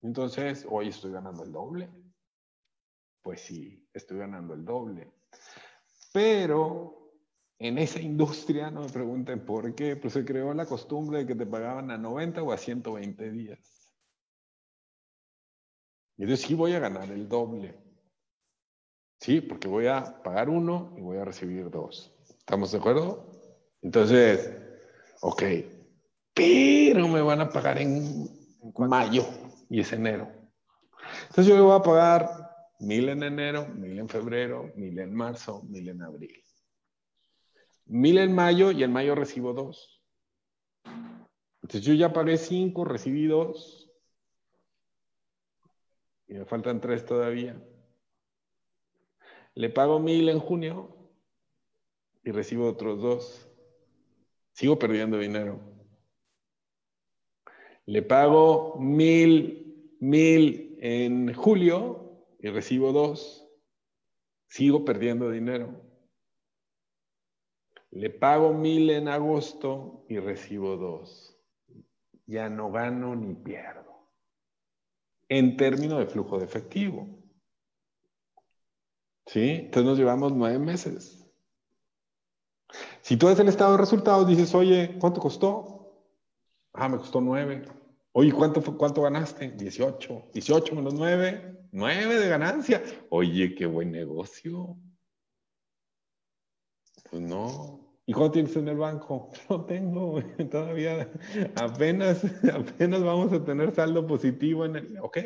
[0.03, 1.91] Entonces, hoy estoy ganando el doble.
[3.23, 5.13] Pues sí, estoy ganando el doble.
[6.13, 6.96] Pero
[7.59, 11.35] en esa industria, no me pregunten por qué, pues se creó la costumbre de que
[11.35, 13.59] te pagaban a 90 o a 120 días.
[16.19, 17.75] Y entonces sí voy a ganar el doble.
[19.21, 22.15] Sí, porque voy a pagar uno y voy a recibir dos.
[22.29, 23.31] ¿Estamos de acuerdo?
[23.83, 24.55] Entonces,
[25.21, 25.43] ok,
[26.35, 28.29] pero me van a pagar en
[28.79, 29.25] mayo
[29.71, 30.31] y es enero.
[31.23, 35.89] Entonces yo voy a pagar mil en enero, mil en febrero, mil en marzo, mil
[35.89, 36.43] en abril.
[37.87, 40.03] Mil en mayo y en mayo recibo dos.
[41.63, 43.91] Entonces yo ya pagué cinco, recibí dos.
[46.29, 47.61] Y me faltan tres todavía.
[49.55, 50.97] Le pago mil en junio
[52.25, 53.49] y recibo otros dos.
[54.53, 55.61] Sigo perdiendo dinero.
[57.87, 63.49] Le pago mil, mil en julio y recibo dos.
[64.49, 65.81] Sigo perdiendo dinero.
[67.91, 71.39] Le pago mil en agosto y recibo dos.
[72.27, 74.11] Ya no gano ni pierdo.
[75.29, 77.09] En términos de flujo de efectivo.
[79.27, 79.51] ¿Sí?
[79.51, 81.27] Entonces nos llevamos nueve meses.
[83.01, 85.77] Si tú ves el estado de resultados, dices, oye, ¿cuánto costó?
[86.73, 87.65] Ah, me costó nueve.
[88.13, 89.51] Oye, ¿cuánto, cuánto ganaste?
[89.51, 90.31] 18.
[90.33, 92.83] 18 menos 9, 9 de ganancia.
[93.11, 94.77] Oye, qué buen negocio.
[97.11, 97.81] Pues no.
[98.07, 99.31] ¿Y cuánto tienes en el banco?
[99.51, 101.11] No tengo, todavía
[101.57, 105.19] apenas, apenas vamos a tener saldo positivo en el, ¿ok?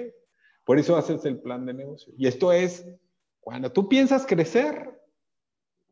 [0.65, 2.13] Por eso haces el plan de negocio.
[2.17, 2.87] Y esto es
[3.41, 5.01] cuando tú piensas crecer,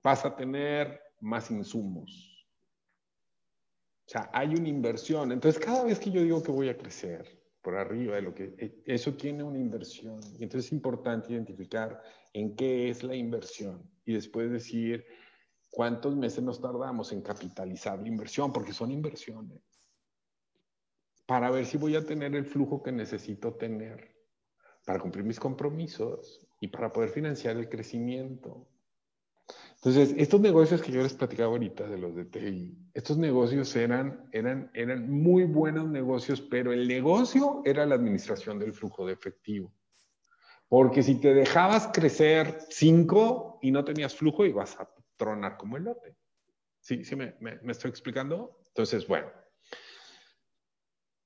[0.02, 2.46] vas a tener más insumos.
[4.06, 5.32] O sea, hay una inversión.
[5.32, 8.54] Entonces, cada vez que yo digo que voy a crecer por arriba de lo que,
[8.56, 10.20] eh, eso tiene una inversión.
[10.38, 12.00] Y entonces es importante identificar
[12.32, 15.04] en qué es la inversión y después decir
[15.78, 19.62] cuántos meses nos tardamos en capitalizar la inversión, porque son inversiones,
[21.24, 24.12] para ver si voy a tener el flujo que necesito tener
[24.84, 28.66] para cumplir mis compromisos y para poder financiar el crecimiento.
[29.76, 34.28] Entonces, estos negocios que yo les platicaba ahorita de los de TI, estos negocios eran,
[34.32, 39.72] eran, eran muy buenos negocios, pero el negocio era la administración del flujo de efectivo.
[40.66, 45.84] Porque si te dejabas crecer cinco y no tenías flujo, ibas a tronar como el
[45.84, 46.16] lote.
[46.80, 48.64] ¿Sí, sí me, me, estoy explicando?
[48.68, 49.28] Entonces, bueno,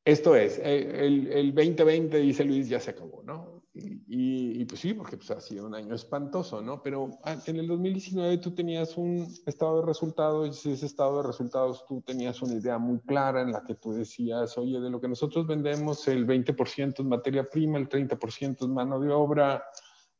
[0.04, 3.62] esto es, eh, el, el, 2020, dice Luis, ya se acabó, ¿no?
[3.74, 6.82] Y, y, pues sí, porque pues, ha sido un año espantoso, ¿no?
[6.82, 11.28] Pero ah, en el 2019 tú tenías un estado de resultados y ese estado de
[11.28, 15.00] resultados tú tenías una idea muy clara en la que tú decías, oye, de lo
[15.00, 19.64] que nosotros vendemos, el 20% es materia prima, el 30% es mano de obra,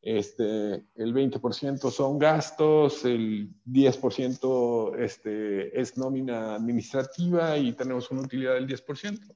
[0.02, 8.54] este, el 20% son gastos, el 10% este, es nómina administrativa y tenemos una utilidad
[8.54, 9.34] del 10%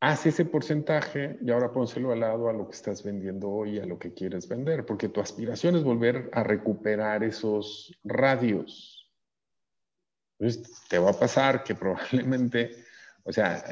[0.00, 3.86] haz ese porcentaje y ahora pónselo al lado a lo que estás vendiendo hoy, a
[3.86, 9.10] lo que quieres vender, porque tu aspiración es volver a recuperar esos radios.
[10.38, 12.84] Entonces, te va a pasar que probablemente,
[13.24, 13.64] o sea,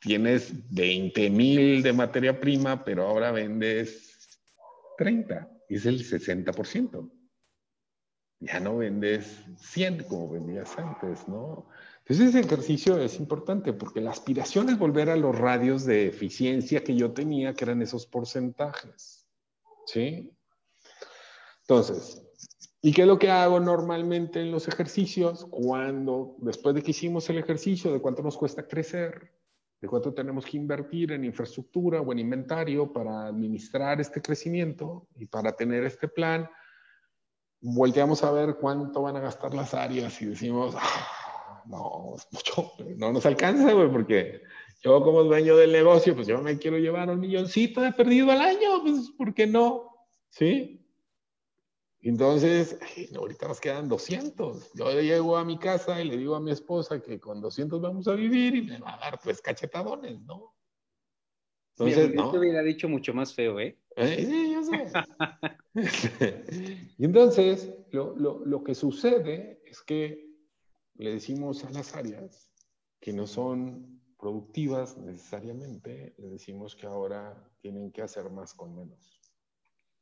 [0.00, 4.08] tienes 20 mil de materia prima, pero ahora vendes
[4.96, 7.10] 30, y es el 60%.
[8.40, 11.68] Ya no vendes 100 como vendías antes, ¿no?
[11.98, 16.84] Entonces ese ejercicio es importante porque la aspiración es volver a los radios de eficiencia
[16.84, 19.26] que yo tenía, que eran esos porcentajes.
[19.86, 20.32] ¿Sí?
[21.62, 22.22] Entonces,
[22.80, 25.46] ¿y qué es lo que hago normalmente en los ejercicios?
[25.50, 29.37] Cuando, después de que hicimos el ejercicio de cuánto nos cuesta crecer,
[29.80, 35.26] de cuánto tenemos que invertir en infraestructura o en inventario para administrar este crecimiento y
[35.26, 36.48] para tener este plan,
[37.60, 43.12] volteamos a ver cuánto van a gastar las áreas y decimos, ah, no, mucho, no
[43.12, 44.42] nos alcanza, güey, porque
[44.82, 48.40] yo como dueño del negocio, pues yo me quiero llevar un milloncito de perdido al
[48.40, 49.90] año, pues, ¿por qué no?
[50.28, 50.77] ¿Sí?
[52.00, 52.78] Entonces,
[53.16, 54.72] ahorita nos quedan 200.
[54.74, 58.06] Yo llego a mi casa y le digo a mi esposa que con 200 vamos
[58.06, 60.54] a vivir y me va a dar pues cachetadones, ¿no?
[61.76, 62.30] Entonces, no.
[62.30, 63.78] te hubiera dicho mucho más feo, ¿eh?
[63.96, 64.86] eh sí, yo sé.
[66.98, 70.28] y entonces, lo, lo, lo que sucede es que
[70.94, 72.50] le decimos a las áreas
[73.00, 79.17] que no son productivas necesariamente, le decimos que ahora tienen que hacer más con menos.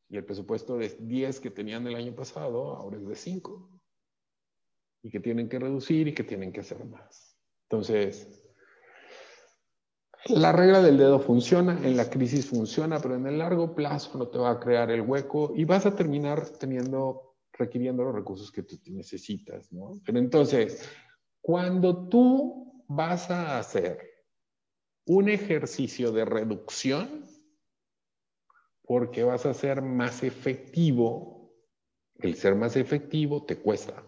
[0.09, 3.71] Y el presupuesto de 10 que tenían el año pasado ahora es de 5.
[5.03, 7.37] Y que tienen que reducir y que tienen que hacer más.
[7.69, 8.43] Entonces,
[10.29, 14.29] la regla del dedo funciona, en la crisis funciona, pero en el largo plazo no
[14.29, 18.63] te va a crear el hueco y vas a terminar teniendo, requiriendo los recursos que
[18.63, 19.95] tú necesitas, ¿no?
[20.05, 20.89] Pero entonces,
[21.41, 23.99] cuando tú vas a hacer
[25.07, 27.27] un ejercicio de reducción,
[28.87, 31.53] porque vas a ser más efectivo.
[32.19, 34.03] El ser más efectivo te cuesta.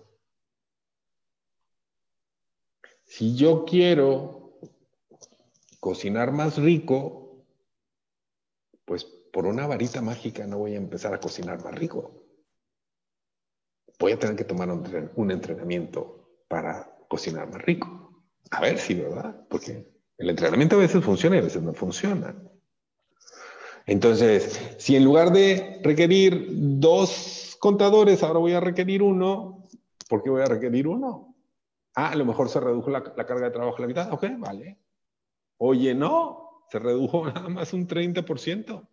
[3.05, 4.59] Si yo quiero
[5.81, 7.45] cocinar más rico,
[8.85, 12.25] pues por una varita mágica no voy a empezar a cocinar más rico.
[13.99, 18.25] Voy a tener que tomar un, entrenamiento para cocinar más rico.
[18.51, 19.47] A ver si, ¿verdad?
[19.49, 19.87] Porque
[20.17, 22.35] el entrenamiento a veces funciona y a veces no funciona.
[23.89, 29.65] Entonces, si en lugar de requerir dos contadores, ahora voy a requerir uno,
[30.11, 31.35] ¿por qué voy a requerir uno?
[31.95, 34.13] Ah, a lo mejor se redujo la, carga de trabajo a la mitad.
[34.13, 34.79] Ok, vale.
[35.57, 38.87] Oye, no, se redujo nada más un 30%.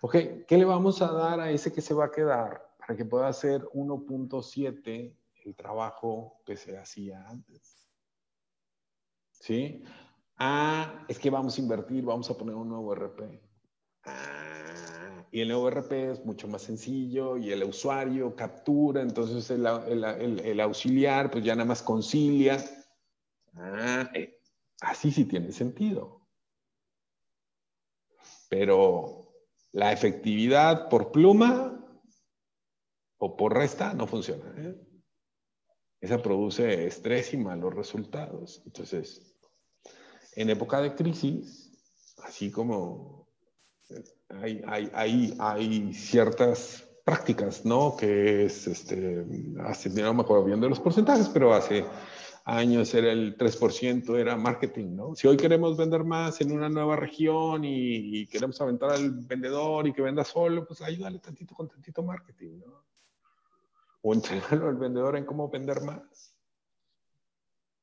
[0.00, 3.04] Ok, ¿qué le vamos a dar a ese que se va a quedar para que
[3.04, 5.12] pueda hacer 1.7
[5.44, 7.84] el trabajo que se hacía antes?
[9.32, 9.82] ¿Sí?
[10.36, 13.53] Ah, es que vamos a invertir, vamos a poner un nuevo RP.
[14.06, 20.60] Ah, y el nuevo es mucho más sencillo y el usuario captura, entonces el, el,
[20.60, 22.64] auxiliar pues ya nada más concilia.
[23.54, 24.38] Ah, eh,
[24.80, 26.28] así sí tiene sentido.
[28.48, 29.32] Pero
[29.72, 31.84] la efectividad por pluma
[33.18, 34.54] o por resta no funciona.
[34.56, 34.76] ¿eh?
[36.00, 38.62] Esa produce estrés y malos resultados.
[38.66, 39.34] Entonces,
[40.36, 41.72] en época de crisis,
[42.18, 43.23] así como
[44.28, 47.96] hay, hay, hay, ciertas prácticas, ¿no?
[47.96, 49.26] Que es, este,
[49.64, 51.84] hace, no me acuerdo bien de los porcentajes, pero hace
[52.44, 55.14] años era el 3%, era marketing, ¿no?
[55.14, 59.92] Si hoy queremos vender más en una nueva región y, queremos aventar al vendedor y
[59.92, 62.84] que venda solo, pues ayúdale tantito con tantito marketing, ¿no?
[64.02, 66.34] O entrenarlo al vendedor en cómo vender más.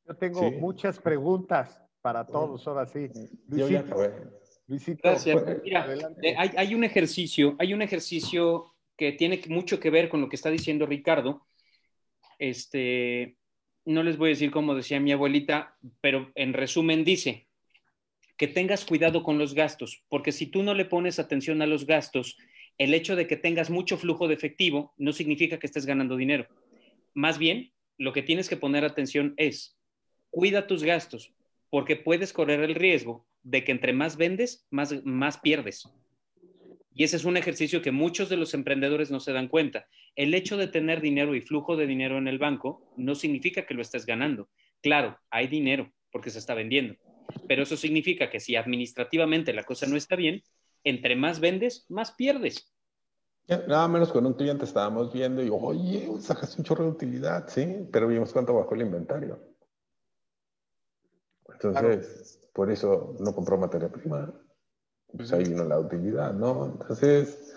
[0.06, 3.10] Yo tengo muchas preguntas para todos, ahora sí.
[3.48, 4.41] Yo ya acabé.
[5.04, 5.44] Gracias.
[6.24, 10.36] Eh, hay, un ejercicio, hay un ejercicio que tiene mucho que ver con lo que
[10.36, 11.46] está diciendo Ricardo.
[12.40, 13.36] Este,
[13.86, 17.48] no les voy a decir como decía mi abuelita, pero en resumen dice
[18.38, 21.86] que tengas cuidado con los gastos, porque si tú no le pones atención a los
[21.86, 22.38] gastos,
[22.78, 26.48] el hecho de que tengas mucho flujo de efectivo no significa que estés ganando dinero.
[27.14, 29.78] Más bien, lo que tienes que poner atención es,
[30.32, 31.34] cuida tus gastos,
[31.70, 35.90] porque puedes correr el riesgo de que entre más vendes, más, más pierdes.
[36.94, 39.88] Y ese es un ejercicio que muchos de los emprendedores no se dan cuenta.
[40.16, 43.74] El hecho de tener dinero y flujo de dinero en el banco no significa que
[43.74, 44.50] lo estés ganando.
[44.82, 46.96] Claro, hay dinero porque se está vendiendo,
[47.48, 50.44] pero eso significa que si administrativamente la cosa no está bien,
[50.84, 52.74] entre más vendes, más pierdes.
[53.48, 57.88] Nada menos con un cliente estábamos viendo y, oye, sacas un chorro de utilidad, sí,
[57.92, 59.40] pero vimos cuánto bajó el inventario.
[61.64, 64.34] Entonces, por eso no compró materia prima.
[65.16, 66.66] Pues ahí vino la utilidad, ¿no?
[66.66, 67.54] Entonces,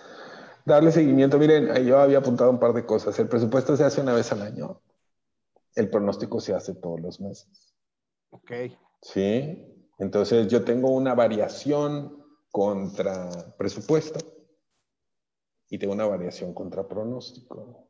[0.64, 1.38] darle seguimiento.
[1.38, 3.18] Miren, yo había apuntado un par de cosas.
[3.18, 4.80] El presupuesto se hace una vez al año.
[5.74, 7.74] El pronóstico se hace todos los meses.
[8.30, 8.50] Ok.
[9.02, 9.90] Sí.
[9.98, 14.18] Entonces, yo tengo una variación contra presupuesto
[15.68, 17.88] y tengo una variación contra pronóstico.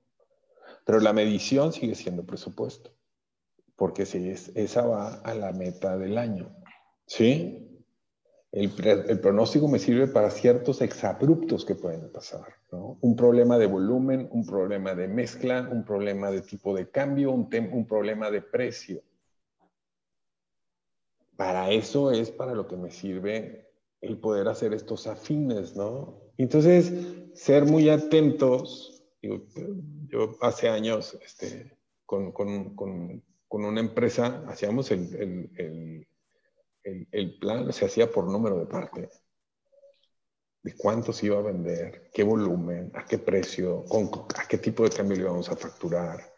[0.84, 2.90] Pero la medición sigue siendo presupuesto,
[3.76, 6.54] porque si es, esa va a la meta del año.
[7.06, 7.60] ¿Sí?
[8.52, 8.70] El,
[9.20, 12.98] pronóstico me sirve para ciertos exabruptos que pueden pasar, ¿no?
[13.00, 17.48] Un problema de volumen, un problema de mezcla, un problema de tipo de cambio, un,
[17.72, 19.02] un problema de precio.
[21.36, 26.20] Para eso es para lo que me sirve el poder hacer estos afines, ¿no?
[26.38, 26.92] Entonces,
[27.34, 29.02] ser muy atentos.
[29.20, 36.06] yo hace años, este, con, con, con, con, una empresa, hacíamos el
[36.84, 39.08] el, plan se hacía por número de parte.
[40.62, 44.82] de cuánto se iba a vender, qué volumen, a qué precio, con, a qué tipo
[44.82, 46.32] de cambio le íbamos a facturar,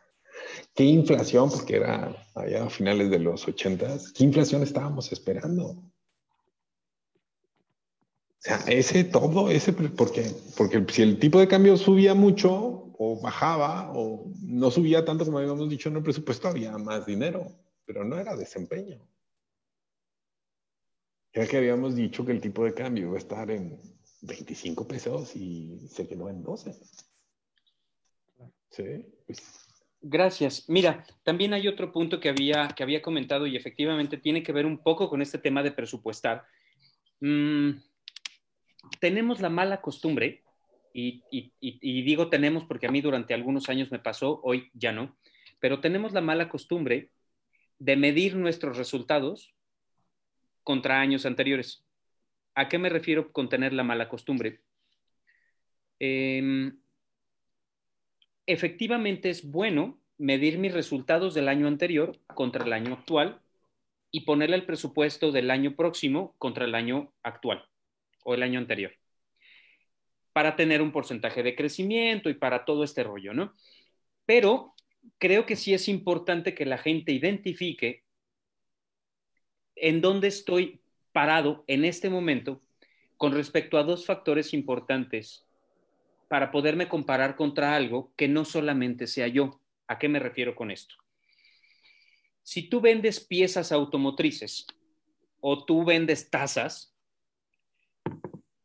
[0.74, 5.64] qué inflación, porque era allá a finales de los ochentas, qué inflación estábamos esperando.
[5.64, 5.84] O
[8.40, 13.92] sea, ese todo, ese, porque, porque si el tipo de cambio subía mucho o bajaba
[13.94, 17.47] o no subía tanto como habíamos dicho en el presupuesto, había más dinero,
[17.84, 19.01] pero no era desempeño.
[21.32, 23.78] Era que habíamos dicho que el tipo de cambio iba a estar en
[24.22, 26.74] 25 pesos y se quedó en 12.
[28.70, 28.84] Sí.
[29.26, 29.66] Pues.
[30.01, 30.68] Gracias.
[30.68, 34.64] Mira, también hay otro punto que había, que había comentado y efectivamente tiene que ver
[34.66, 36.47] un poco con este tema de presupuestar.
[37.20, 37.72] Mm,
[39.01, 40.42] tenemos la mala costumbre,
[40.97, 45.16] y, digo tenemos porque a mí durante algunos años me pasó, hoy ya no,
[45.61, 47.11] pero tenemos la mala costumbre
[47.78, 49.55] de medir nuestros resultados
[50.62, 51.84] contra años anteriores.
[52.55, 54.62] ¿A qué me refiero con tener la mala costumbre?
[55.99, 56.78] Em,
[58.47, 63.42] efectivamente es bueno medir mis resultados del año anterior contra el año actual
[64.11, 67.68] y ponerle el presupuesto del año próximo contra el año actual
[68.24, 68.92] o el año anterior
[70.37, 73.55] para tener un porcentaje de crecimiento y para todo este rollo, ¿no?
[74.26, 74.74] Pero
[75.16, 78.05] creo que sí es importante que la gente identifique
[79.76, 80.82] en dónde estoy
[81.12, 82.61] parado en este momento
[83.16, 85.47] con respecto a dos factores importantes
[86.28, 89.62] para poderme comparar contra algo que no solamente sea yo.
[89.89, 90.97] ¿A qué me refiero con esto?
[92.43, 94.66] Si tú vendes piezas automotrices
[95.41, 96.95] o tú vendes tazas,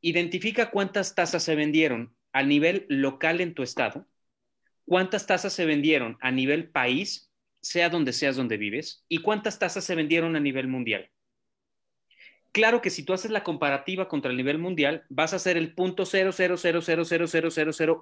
[0.02, 4.08] identifica cuántas tazas se vendieron a nivel local en tu estado,
[4.86, 7.32] cuántas tazas se vendieron a nivel país
[7.62, 11.12] sea donde seas donde vives, y cuántas tasas se vendieron a nivel mundial.
[12.52, 15.74] Claro que si tú haces la comparativa contra el nivel mundial, vas a hacer el
[15.74, 16.04] punto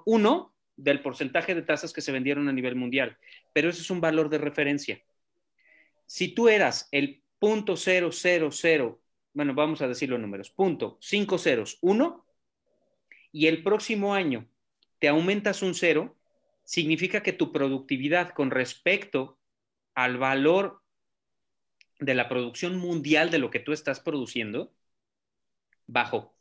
[0.06, 3.18] uno del porcentaje de tasas que se vendieron a nivel mundial,
[3.52, 5.02] pero ese es un valor de referencia.
[6.06, 7.76] Si tú eras el punto
[9.32, 10.98] bueno, vamos a decir los números, punto
[11.80, 12.26] uno,
[13.32, 14.48] y el próximo año
[14.98, 16.16] te aumentas un cero,
[16.64, 19.38] significa que tu productividad con respecto
[19.94, 20.82] al valor
[21.98, 24.72] de la producción mundial de lo que tú estás produciendo
[25.86, 26.34] bajó.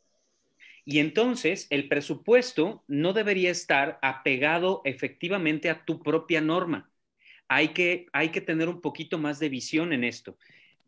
[0.85, 6.91] Y entonces el presupuesto no debería estar apegado efectivamente a tu propia norma.
[7.47, 10.37] Hay que, hay que tener un poquito más de visión en esto.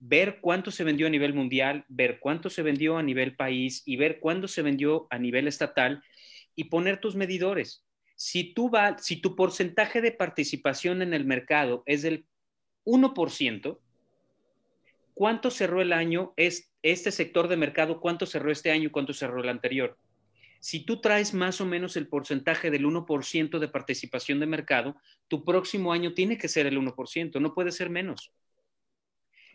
[0.04, 3.96] Ver cuánto se vendió a nivel mundial, ver cuánto se vendió a nivel país y
[3.96, 6.04] ver cuándo se vendió a nivel estatal
[6.56, 7.86] y poner tus medidores.
[8.16, 12.26] Si, tu porcentaje de participación en el mercado es del
[12.86, 13.80] 1%,
[15.14, 18.00] ¿cuánto cerró el año es, este sector de mercado?
[18.00, 19.98] ¿Cuánto cerró este año cuánto cerró el anterior?
[20.60, 24.96] Si tú traes más o menos el porcentaje del 1% de participación de mercado,
[25.28, 28.32] tu próximo año tiene que ser el 1%, no puede ser menos.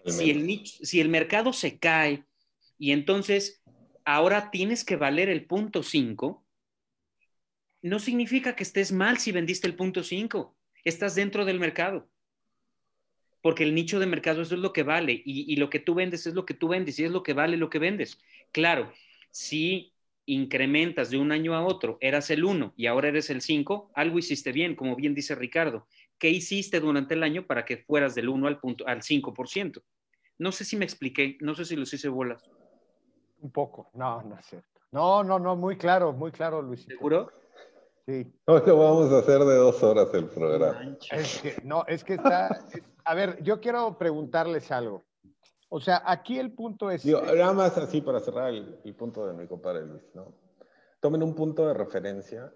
[0.06, 2.24] Si el, si el mercado se cae
[2.78, 3.62] y entonces
[4.04, 6.44] ahora tienes que valer el punto 5,
[7.82, 12.08] no significa que estés mal si vendiste el punto 5, estás dentro del mercado
[13.46, 16.34] porque el nicho de mercado es lo que vale y, lo que tú vendes es
[16.34, 18.18] lo que tú vendes y es lo que vale lo que vendes.
[18.50, 18.92] Claro,
[19.30, 19.94] si
[20.24, 24.18] incrementas de un año a otro, eras el 1 y ahora eres el 5, algo
[24.18, 25.86] hiciste bien, como bien dice Ricardo.
[26.18, 29.80] ¿Qué hiciste durante el año para que fueras del 1 al, punto, al 5%?
[30.38, 32.42] No sé si me expliqué, no sé si los hice bolas.
[33.40, 34.80] Un poco, no, no es cierto.
[34.92, 36.84] No, no, no, muy claro, muy claro, Luis.
[36.84, 37.30] ¿Seguro?
[38.06, 38.32] Sí.
[38.46, 40.96] No, que vamos a hacer de dos horas el programa.
[41.10, 42.64] Es que, no, es que está,
[43.04, 45.04] a ver, yo quiero preguntarles algo.
[45.68, 47.04] O sea, aquí el punto es...
[47.04, 50.32] nada más así para cerrar el, punto de mi compadre Luis, ¿no?
[51.00, 52.52] Tomen un punto de referencia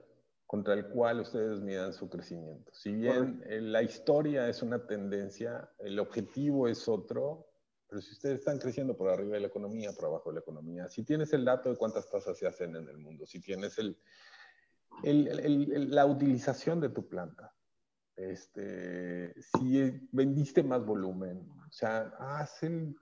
[0.46, 2.70] contra el cual ustedes midan su crecimiento.
[2.72, 7.49] Si bien la historia es una tendencia, el objetivo es otro,
[7.90, 10.88] pero si ustedes están creciendo por arriba de la economía, por abajo de la economía,
[10.88, 13.98] si tienes el dato de cuántas tasas se hacen en el mundo, si tienes el,
[15.02, 17.52] la utilización de tu planta,
[18.14, 22.96] este, si vendiste más volumen, o sea, hacen,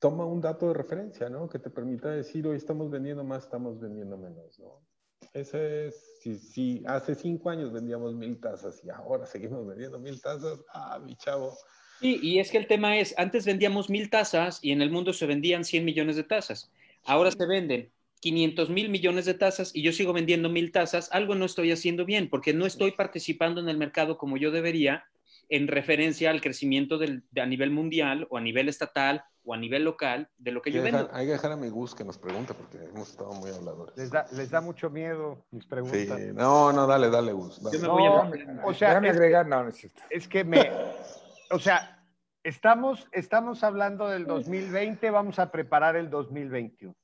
[0.00, 1.48] toma un dato de referencia, ¿no?
[1.48, 4.84] Que te permita decir, hoy estamos vendiendo más, estamos vendiendo menos, ¿no?
[5.32, 10.20] Ese es, si, si hace cinco años vendíamos mil tazas y ahora seguimos vendiendo mil
[10.20, 11.56] tazas, ah, mi chavo.
[12.02, 15.12] Sí, y es que el tema es, antes vendíamos mil tazas y en el mundo
[15.12, 16.72] se vendían 100 millones de tazas.
[17.04, 17.90] Ahora se venden
[18.20, 22.04] 500 mil millones de tasas y yo sigo vendiendo mil tasas, algo no estoy haciendo
[22.04, 25.04] bien porque no estoy participando en el mercado como yo debería
[25.48, 29.84] en referencia al crecimiento del, a nivel mundial o a nivel estatal o a nivel
[29.84, 31.08] local de lo que yo vendo.
[31.12, 33.96] Hay que dejar a mi Gus que nos pregunte porque hemos estado muy habladores.
[33.96, 36.18] Les da, les da mucho miedo mis preguntas.
[36.18, 37.60] Sí, no, no, dale, dale, Gus.
[37.72, 38.64] Yo me voy a...
[38.64, 39.88] o sea, Déjame es, agregar, no, no es.
[40.10, 40.70] Es que me,
[41.52, 42.04] o sea,
[42.42, 46.94] estamos, estamos hablando del 2020, vamos a preparar el 2021.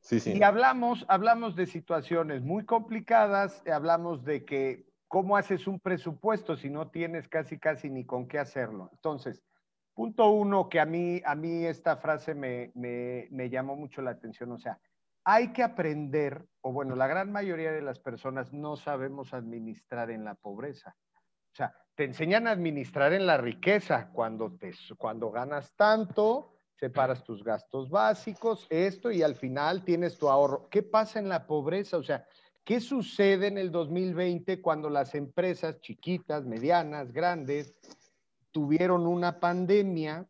[0.00, 0.32] Sí, sí.
[0.38, 6.70] Y hablamos, hablamos de situaciones muy complicadas, hablamos de que cómo haces un presupuesto si
[6.70, 8.88] no tienes casi, casi ni con qué hacerlo.
[8.92, 9.42] Entonces,
[9.94, 14.12] punto uno, que a mí, a mí esta frase me, me, me llamó mucho la
[14.12, 14.78] atención, o sea,
[15.24, 20.24] hay que aprender, o bueno, la gran mayoría de las personas no sabemos administrar en
[20.24, 20.96] la pobreza.
[21.52, 27.24] O sea, te enseñan a administrar en la riqueza, cuando, te, cuando ganas tanto, separas
[27.24, 30.68] tus gastos básicos, esto, y al final tienes tu ahorro.
[30.70, 31.96] ¿Qué pasa en la pobreza?
[31.96, 32.24] O sea,
[32.62, 37.74] ¿qué sucede en el 2020 cuando las empresas chiquitas, medianas, grandes,
[38.52, 40.24] tuvieron una pandemia,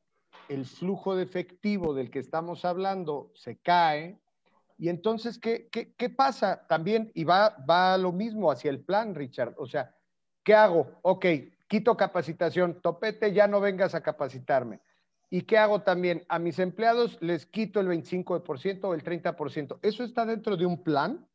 [0.49, 4.19] el flujo de efectivo del que estamos hablando se cae,
[4.79, 6.67] y entonces, ¿qué, qué, qué pasa?
[6.67, 9.95] También, y va, va lo mismo hacia el plan, Richard, o sea,
[10.43, 10.99] ¿qué hago?
[11.03, 11.27] Ok,
[11.69, 14.81] quito capacitación, topete, ya no vengas a capacitarme.
[15.31, 16.25] ¿Y qué hago también?
[16.29, 19.79] A mis empleados les quito el 25% o el 30%.
[19.83, 21.29] ¿Eso está dentro de un plan?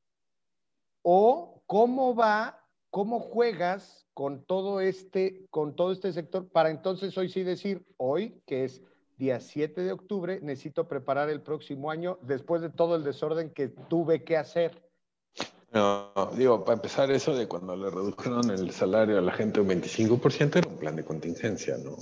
[1.04, 7.30] ¿O cómo va, cómo juegas con todo este, con todo este sector para entonces hoy
[7.30, 8.82] sí decir, hoy, que es
[9.18, 13.68] día 7 de octubre, necesito preparar el próximo año después de todo el desorden que
[13.68, 14.82] tuve que hacer?
[15.74, 19.70] No, digo, para empezar eso de cuando le redujeron el salario a la gente un
[19.70, 21.98] 25% era un plan de contingencia, ¿no?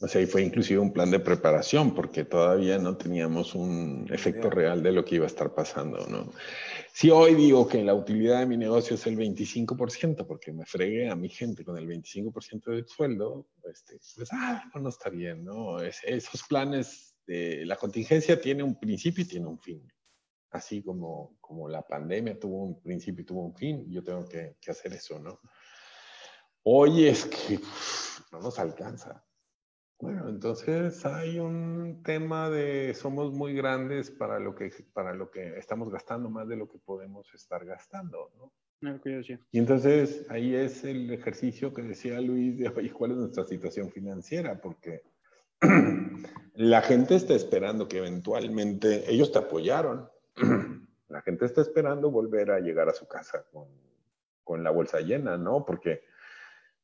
[0.00, 4.48] O sea, y fue inclusive un plan de preparación porque todavía no teníamos un efecto
[4.48, 6.30] real de lo que iba a estar pasando, ¿no?
[6.92, 11.10] Si hoy digo que la utilidad de mi negocio es el 25% porque me fregué
[11.10, 15.80] a mi gente con el 25% del sueldo, este, pues, ah, no está bien, ¿no?
[15.80, 19.82] Es, esos planes de la contingencia tiene un principio y tiene un fin.
[20.54, 24.56] Así como, como la pandemia tuvo un principio y tuvo un fin, yo tengo que,
[24.60, 25.40] que hacer eso, ¿no?
[26.62, 29.24] Hoy es que uf, no nos alcanza.
[29.98, 35.58] Bueno, entonces hay un tema de somos muy grandes para lo que para lo que
[35.58, 38.52] estamos gastando más de lo que podemos estar gastando, ¿no?
[39.50, 43.90] Y entonces ahí es el ejercicio que decía Luis de oye, cuál es nuestra situación
[43.90, 45.02] financiera, porque
[46.54, 50.08] la gente está esperando que eventualmente ellos te apoyaron.
[51.08, 53.46] La gente está esperando volver a llegar a su casa
[54.44, 55.64] con, la bolsa llena, ¿no?
[55.64, 56.04] Porque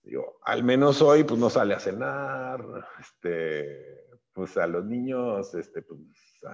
[0.02, 2.64] digo, al menos hoy pues no sale a cenar,
[3.00, 6.00] este, pues a los niños, este, pues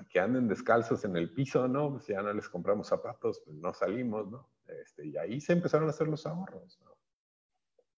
[0.08, 1.92] que anden descalzos en el piso, ¿no?
[1.92, 4.50] Pues ya no les compramos zapatos, pues no salimos, ¿no?
[4.66, 6.96] Este, y ahí se empezaron a hacer los ahorros, ¿no?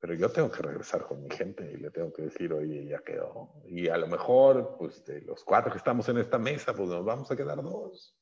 [0.00, 3.00] Pero yo tengo que regresar con mi gente y le tengo que decir, oye, ya
[3.00, 3.52] quedó.
[3.64, 7.30] Y a lo mejor, pues los cuatro que estamos en esta mesa, pues nos vamos
[7.30, 8.17] a quedar dos.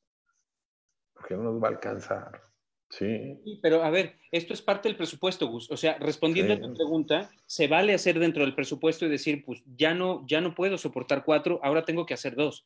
[1.17, 2.43] Porque no nos va a alcanzar.
[2.89, 3.37] Sí.
[3.45, 5.69] Sí, pero a ver, esto es parte del presupuesto, Gus.
[5.73, 6.61] O sea, respondiendo Sí.
[6.61, 10.41] a tu pregunta, se vale hacer dentro del presupuesto y decir, pues ya no, ya
[10.41, 12.64] no puedo soportar cuatro, ahora tengo que hacer dos,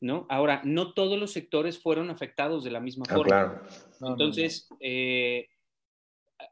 [0.00, 0.26] ¿no?
[0.30, 3.24] Ahora, no todos los sectores fueron afectados de la misma Ah, forma.
[3.28, 3.62] claro.
[4.00, 5.48] No, no, Entonces, eh,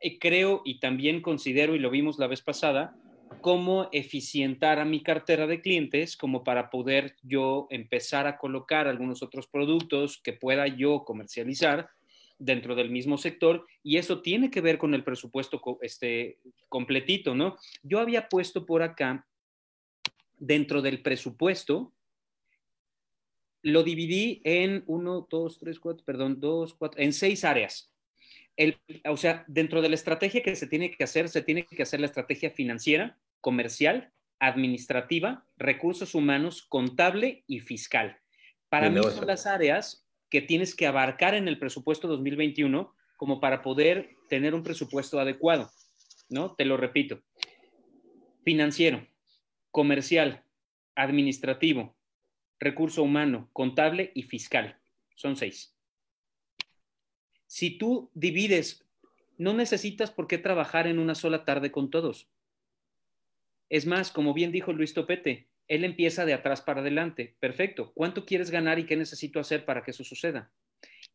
[0.03, 2.95] eh, creo y también considero, y lo vimos la vez pasada,
[3.41, 9.23] cómo eficientar a mi cartera de clientes como para poder yo empezar a colocar algunos
[9.23, 11.91] otros productos que pueda yo comercializar
[12.39, 17.57] dentro del mismo sector y eso tiene que ver con el presupuesto este, completito, ¿no?
[17.83, 19.27] Yo había puesto por acá,
[20.39, 21.93] dentro del presupuesto,
[23.63, 27.90] lo dividí en uno, dos, tres, cuatro, perdón, dos, cuatro, en seis áreas.
[28.61, 31.83] El, o sea, dentro de la estrategia que se tiene que hacer, se tiene que
[31.83, 38.19] hacer la estrategia financiera, comercial, administrativa, recursos humanos, contable y fiscal.
[38.69, 43.41] Para Y mí son las áreas que tienes que abarcar en el presupuesto 2021 como
[43.41, 45.71] para poder tener un presupuesto adecuado,
[46.29, 46.55] ¿no?
[46.55, 47.23] Te lo repito.
[48.45, 49.07] Financiero,
[49.71, 50.45] comercial,
[50.97, 51.97] administrativo,
[52.59, 54.79] recurso humano, contable y fiscal.
[55.15, 55.75] Son seis.
[57.51, 58.87] Si tú divides,
[59.37, 62.29] no necesitas por qué trabajar en una sola tarde con todos.
[63.69, 67.35] Es más, como bien dijo Luis Topete, él empieza de atrás para adelante.
[67.41, 67.91] Perfecto.
[67.93, 70.53] ¿Cuánto quieres ganar y qué necesito hacer para que eso suceda?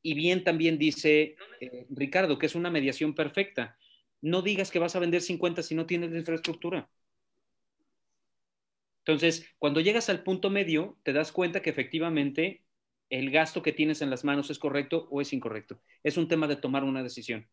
[0.01, 3.77] Y bien también dice eh, Ricardo, que es una mediación perfecta.
[4.19, 6.89] No digas que vas a vender 50 si no tienes infraestructura.
[9.05, 12.64] Entonces, cuando llegas al punto medio, te das cuenta que efectivamente
[13.09, 15.79] el gasto que tienes en las manos es correcto o es incorrecto.
[16.03, 17.47] Es un tema de tomar una decisión.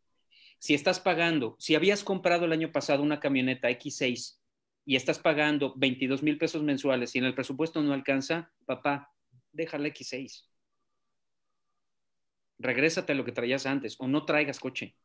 [0.59, 4.39] Si estás pagando, si habías comprado el año pasado una camioneta X6
[4.85, 9.13] y estás pagando 22 mil pesos mensuales y en el presupuesto no alcanza, papá,
[9.53, 10.49] déjala X6.
[12.59, 14.97] Regrésate a lo que traías antes o no traigas coche.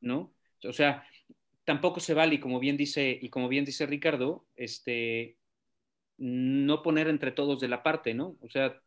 [0.00, 0.34] ¿No?
[0.62, 1.04] O sea,
[1.64, 5.38] tampoco se vale, y como bien dice, y como bien dice Ricardo, este,
[6.16, 8.36] no poner entre todos de la parte, ¿no?
[8.40, 8.80] O sea,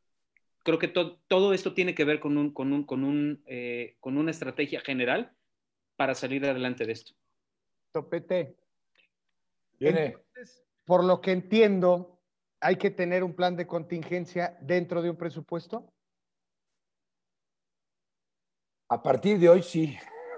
[0.68, 4.18] creo que todo esto tiene que ver con, un, con, un, con, un, eh, con
[4.18, 5.34] una estrategia general
[5.96, 7.14] para salir adelante de esto.
[7.94, 8.58] Topete.
[9.80, 12.20] Entonces, por lo que entiendo,
[12.60, 15.90] hay que tener un plan de contingencia dentro de un presupuesto.
[18.90, 19.98] A partir de hoy, sí.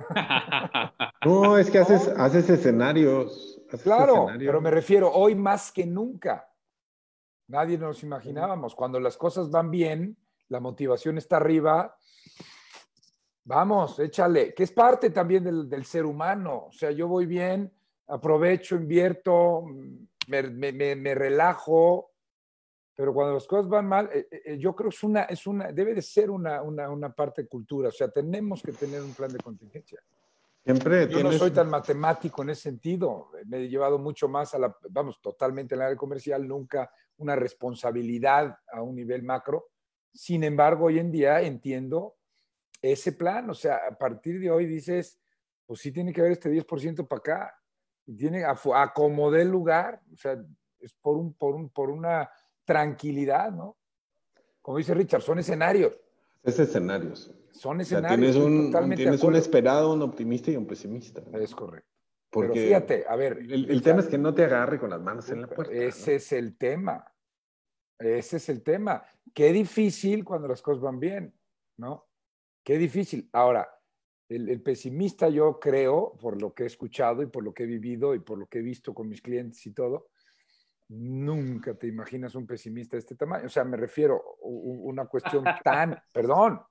[1.26, 3.60] no, es que haces, haces escenarios.
[3.82, 6.49] claro, pero me refiero hoy más que nunca.
[7.50, 8.76] Nadie nos imaginábamos.
[8.76, 10.16] Cuando las cosas van bien,
[10.50, 11.98] la motivación está arriba.
[13.44, 16.68] Vamos, échale, que es parte también del, ser humano.
[16.68, 17.74] O sea, yo voy bien,
[18.08, 19.66] aprovecho, invierto,
[20.28, 22.12] me, relajo,
[22.94, 25.72] pero cuando las cosas van mal, eh, eh, yo creo que es una, es una,
[25.72, 27.90] debe de ser una, una, parte de cultura.
[27.90, 30.00] O sea, tenemos que tener un plan de contingencia.
[30.64, 33.32] Siempre Yo no soy tan matemático en ese sentido.
[33.48, 37.36] Me he llevado mucho más a la, vamos, totalmente en la área comercial, nunca una
[37.36, 39.70] responsabilidad a un nivel macro.
[40.14, 42.18] Sin embargo, hoy en día entiendo
[42.82, 43.50] ese plan.
[43.50, 45.20] O sea, a partir de hoy dices,
[45.66, 47.56] pues sí tiene que haber este 10% para acá.
[48.06, 50.02] Y tiene a, acomodar el lugar.
[50.12, 50.38] O sea,
[50.80, 52.30] es por, un, por, un, por una
[52.66, 53.78] tranquilidad, ¿no?
[54.62, 55.94] Como dice Richard, son escenarios.
[56.44, 57.32] Es escenarios.
[57.52, 58.34] Son escenarios.
[58.34, 61.22] tienes un, tienes un esperado, un optimista y un pesimista.
[61.34, 61.89] Es correcto.
[62.30, 63.40] Porque Pero fíjate, a ver.
[63.40, 65.74] El, tema es que no te agarre con las manos en la puerta.
[65.74, 67.12] Ese es el tema.
[67.98, 69.04] Ese es el tema.
[69.34, 71.34] Qué difícil cuando las cosas van bien,
[71.78, 72.08] ¿no?
[72.64, 73.30] Qué difícil.
[73.34, 73.68] Ahora,
[74.30, 78.14] el, pesimista yo creo, por lo que he escuchado y por lo que he vivido
[78.14, 80.10] y por lo que he visto con mis clientes y todo,
[80.90, 83.48] nunca te imaginas un pesimista de este tamaño.
[83.48, 86.62] O sea, me refiero a una cuestión tan, perdón,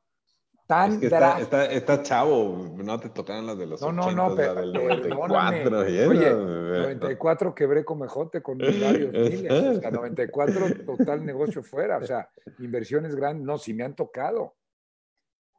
[0.68, 4.72] tan está, chavo, no te tocaron las de los no, 80, no, no, pero, del
[4.74, 5.78] 94.
[5.78, 12.04] Oye, 94 quebré con mejote con varios miles, o sea, 94 total negocio fuera, o
[12.04, 14.56] sea, inversiones grandes, no, si me han tocado.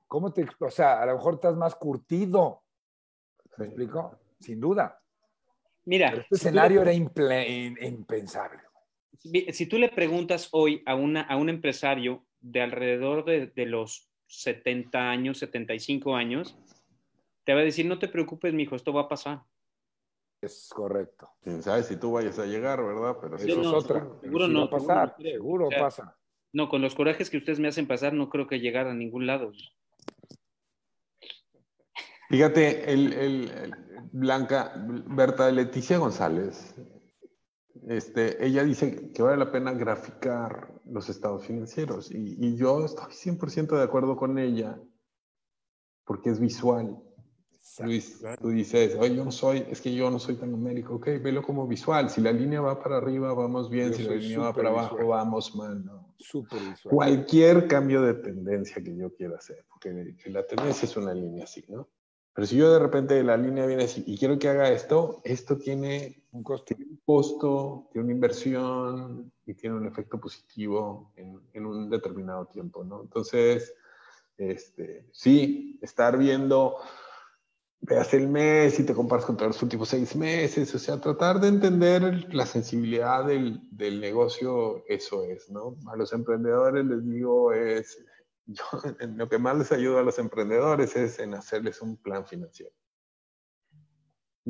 [0.05, 2.61] ¿Cómo te, o sea, a lo mejor estás más curtido,
[3.57, 4.15] ¿me explico?
[4.39, 5.01] Sin duda.
[5.85, 6.09] Mira.
[6.09, 8.61] este escenario era impensable.
[9.17, 14.08] Si tú le preguntas hoy a, una, a un empresario de alrededor de, de los
[14.29, 16.57] 70 años, 75 años,
[17.43, 19.41] te va a decir, no te preocupes, mijo, esto va a pasar.
[20.41, 21.31] Es correcto.
[21.41, 23.17] Quién sabe si tú vayas a llegar, ¿verdad?
[23.19, 24.07] Pero eso es otra.
[24.21, 24.61] Seguro, no.
[24.61, 26.15] Va a pasar, seguro, pasa.
[26.53, 29.27] No, con los corajes que ustedes me hacen pasar, no creo que llegar a ningún
[29.27, 29.51] lado.
[32.29, 33.73] Fíjate, el, el,
[34.11, 36.75] Blanca, Berta Leticia González,
[37.87, 43.77] este, ella dice que vale la pena graficar los estados financieros y, yo estoy 100%
[43.77, 44.79] de acuerdo con ella
[46.05, 47.01] porque es visual.
[47.83, 51.07] Luis, tú dices, oye, yo no soy, es que yo no soy tan numérico, ok,
[51.21, 52.09] velo como visual.
[52.09, 55.55] Si la línea va para arriba, vamos bien, si la línea va para abajo, vamos
[55.55, 55.85] mal.
[55.85, 56.15] ¿no?
[56.17, 56.73] visual.
[56.83, 61.63] Cualquier cambio de tendencia que yo quiera hacer, porque la tendencia es una línea así,
[61.67, 61.89] ¿no?
[62.33, 65.57] Pero si yo de repente la línea viene así y quiero que haga esto, esto
[65.57, 71.39] tiene un costo, tiene un costo, tiene una inversión y tiene un efecto positivo en,
[71.53, 73.01] en un determinado tiempo, ¿no?
[73.01, 73.73] Entonces,
[74.37, 76.77] este, sí, estar viendo,
[77.81, 81.39] veas el mes y te comparas con todos los últimos seis meses, o sea, tratar
[81.39, 85.75] de entender la sensibilidad del, del negocio, eso es, ¿no?
[85.91, 88.05] A los emprendedores les digo es
[88.45, 88.63] yo,
[89.15, 92.73] lo que más les ayuda a los emprendedores es en hacerles un plan financiero.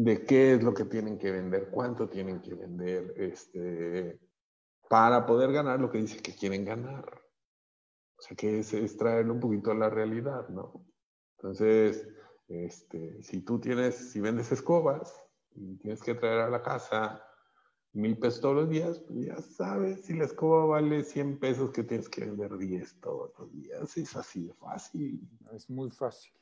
[0.01, 4.17] De qué es lo que tienen que vender, cuánto tienen que vender, este,
[4.87, 7.21] para poder ganar lo que dicen que quieren ganar.
[8.17, 10.85] O sea, que es, es traerlo un poquito a la realidad, ¿no?
[11.37, 12.07] Entonces,
[12.47, 15.21] este, si tú tienes, si vendes escobas
[15.55, 17.21] y tienes que traer a la casa
[17.93, 21.83] mil pesos todos los días, pues ya sabes, si la escoba vale 100 pesos, que
[21.83, 23.97] tienes que vender 10 todos los días.
[23.97, 25.27] Es así de fácil.
[25.53, 26.33] Es muy fácil.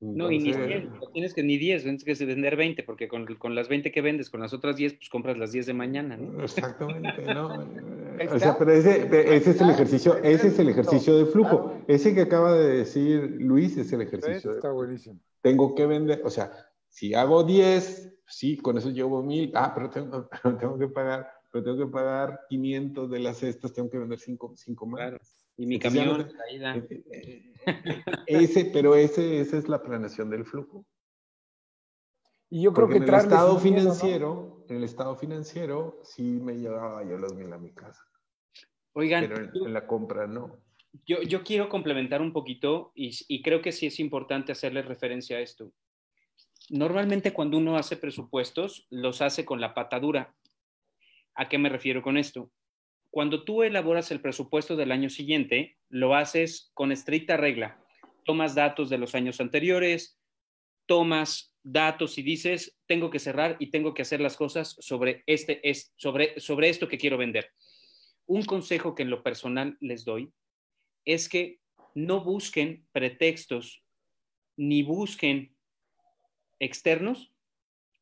[0.00, 3.26] No, y ni 10, no tienes que ni 10, tienes que vender 20, porque con,
[3.36, 6.18] con, las 20 que vendes, con las otras 10, pues compras las 10 de mañana,
[6.18, 6.42] ¿no?
[6.44, 7.48] Exactamente, ¿no?
[8.30, 11.82] o sea, pero ese, ese, es el ejercicio, ese es el ejercicio de flujo.
[11.88, 14.52] Ese que acaba de decir Luis es el ejercicio.
[14.52, 15.18] Está buenísimo.
[15.40, 16.52] Tengo que vender, o sea,
[16.90, 20.28] si hago 10, sí, con eso llevo mil, ah, pero tengo,
[20.60, 24.52] tengo que pagar, pero tengo que pagar 500 de las cestas, tengo que vender 5
[24.56, 25.14] cinco, más.
[25.56, 27.52] Y mi camión, eh, eh, eh,
[28.26, 30.86] ese, pero ese, esa es la planeación del flujo.
[32.48, 34.00] Y yo creo Porque que en el estado un miedo, ¿no?
[34.00, 38.02] financiero, en el estado financiero, sí me llevaba yo los mil a mi casa.
[38.92, 40.58] Oigan, Pero en, en la compra no.
[41.04, 45.36] yo, yo quiero complementar un poquito y, y creo que sí es importante hacerle referencia
[45.38, 45.72] a esto.
[46.70, 50.34] Normalmente cuando uno hace presupuestos, los hace con la patadura.
[51.34, 52.50] ¿A qué me refiero con esto?
[53.10, 57.82] Cuando tú elaboras el presupuesto del año siguiente, lo haces con estricta regla.
[58.24, 60.18] Tomas datos de los años anteriores,
[60.86, 65.68] tomas datos y dices, tengo que cerrar y tengo que hacer las cosas sobre, este,
[65.68, 67.52] es, sobre, sobre esto que quiero vender.
[68.26, 70.32] Un consejo que en lo personal les doy
[71.04, 71.60] es que
[71.94, 73.82] no busquen pretextos
[74.56, 75.56] ni busquen
[76.58, 77.32] externos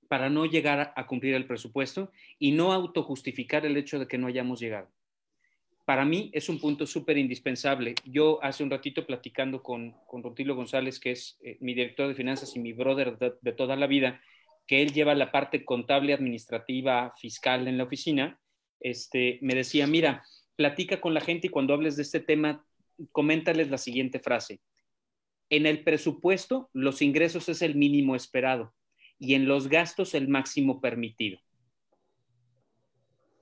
[0.08, 4.26] para no llegar a, cumplir el presupuesto y no autojustificar el hecho de que no
[4.26, 4.92] hayamos llegado.
[5.84, 7.94] Para mí es un punto súper indispensable.
[8.04, 12.14] Yo hace un ratito platicando con, con Rutilio González, que es eh, mi director de
[12.14, 14.20] finanzas y mi brother de, de toda la vida,
[14.66, 18.40] que él lleva la parte contable, administrativa, fiscal en la oficina,
[18.80, 20.24] este, me decía, mira,
[20.56, 22.64] platica con la gente y cuando hables de este tema,
[23.12, 24.60] coméntales la siguiente frase.
[25.50, 28.74] En el presupuesto, los ingresos es el mínimo esperado
[29.18, 31.38] y en los gastos el máximo permitido.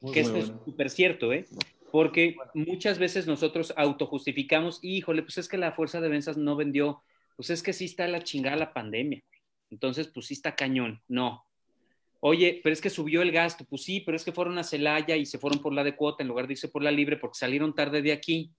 [0.00, 0.54] Muy que esto bueno.
[0.58, 1.46] es súper cierto, ¿eh?
[1.92, 7.02] Porque muchas veces nosotros autojustificamos, híjole, pues es que la fuerza de ventas no vendió,
[7.36, 9.22] pues es que sí está la chingada la pandemia.
[9.70, 11.02] Entonces, pues sí está cañón.
[11.06, 11.46] No.
[12.20, 13.66] Oye, pero es que subió el gasto.
[13.66, 16.22] Pues sí, pero es que fueron a Celaya y se fueron por la de cuota
[16.22, 18.52] en lugar de irse por la libre porque salieron tarde de aquí.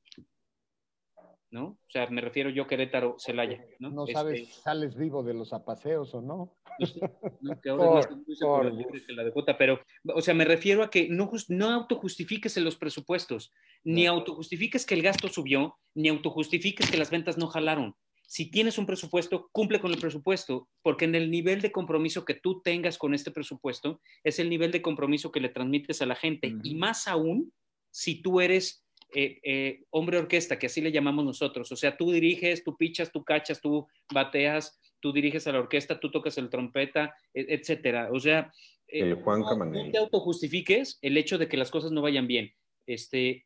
[1.54, 1.66] ¿No?
[1.66, 3.64] O sea, me refiero yo Querétaro, Celaya.
[3.78, 6.58] No, No Este, sabes si sales vivo de los apaseos o no.
[6.80, 7.00] no sé,
[7.42, 7.62] ¿no?
[7.62, 9.80] que ahora Por- que la de pero,
[10.16, 13.52] o sea, me refiero a que no, no autojustifiques en los presupuestos,
[13.84, 17.96] ni autojustifiques que el gasto subió, ni autojustifiques que las ventas no jalaron.
[18.26, 22.34] Si tienes un presupuesto, cumple con el presupuesto, porque en el nivel de compromiso que
[22.34, 26.16] tú tengas con este presupuesto es el nivel de compromiso que le transmites a la
[26.16, 26.52] gente.
[26.64, 27.54] Y más aún
[27.92, 28.83] si tú eres
[29.16, 31.72] eh, eh, hombre orquesta, que así le llamamos nosotros.
[31.72, 36.00] O sea, tú diriges, tú pichas, tú cachas, tú bateas, tú diriges a la orquesta,
[36.00, 38.10] tú tocas el trompeta, e- etcétera.
[38.12, 38.52] O sea,
[38.88, 39.86] eh, El Juan no, Camaney.
[39.86, 42.52] no te autojustifiques el hecho de que las cosas no vayan bien.
[42.88, 43.46] Este,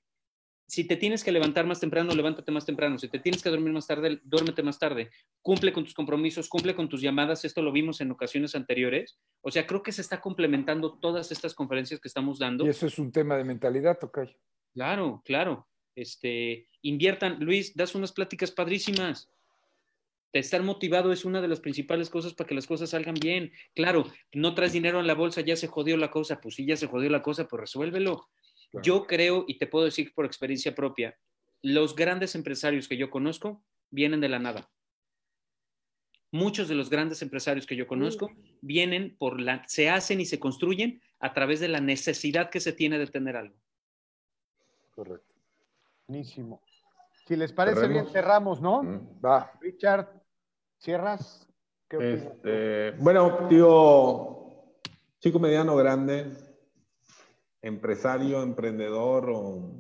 [0.70, 2.98] si te tienes que levantar más temprano, levántate más temprano.
[3.00, 5.10] Si te tienes que dormir más tarde, duérmete más tarde.
[5.42, 7.46] Cumple con tus compromisos, cumple con tus llamadas.
[7.46, 9.18] Esto lo vimos en ocasiones anteriores.
[9.42, 12.66] O sea, creo que se está complementando todas estas conferencias que estamos dando.
[12.66, 14.36] Y eso es un tema de mentalidad, Tocayo.
[14.78, 15.68] Claro, claro.
[15.96, 19.28] Este, inviertan, Luis, das unas pláticas padrísimas.
[20.32, 23.52] De estar motivado es una de las principales cosas para que las cosas salgan bien.
[23.74, 26.40] Claro, no traes dinero en la bolsa, ya se jodió la cosa.
[26.40, 28.30] Pues sí, ya se jodió la cosa, pues resuélvelo.
[28.70, 28.84] Claro.
[28.84, 31.18] Yo creo, y te puedo decir por experiencia propia,
[31.64, 34.70] los grandes empresarios que yo conozco vienen de la nada.
[36.30, 38.30] Muchos de los grandes empresarios que yo conozco
[38.62, 42.74] vienen por la, se hacen y se construyen a través de la necesidad que se
[42.74, 43.58] tiene de tener algo.
[44.98, 45.36] Correcto.
[46.08, 46.60] Buenísimo.
[47.28, 48.02] Si les parece Cerremos.
[48.02, 48.82] bien, cerramos, ¿no?
[48.82, 49.20] Mm.
[49.24, 49.52] Va.
[49.62, 50.08] Richard,
[50.80, 51.48] ¿cierras?
[51.88, 52.24] ¿Qué opinas?
[52.24, 54.80] Este, bueno, digo,
[55.20, 56.32] chico mediano, grande,
[57.62, 59.72] empresario, emprendedor o,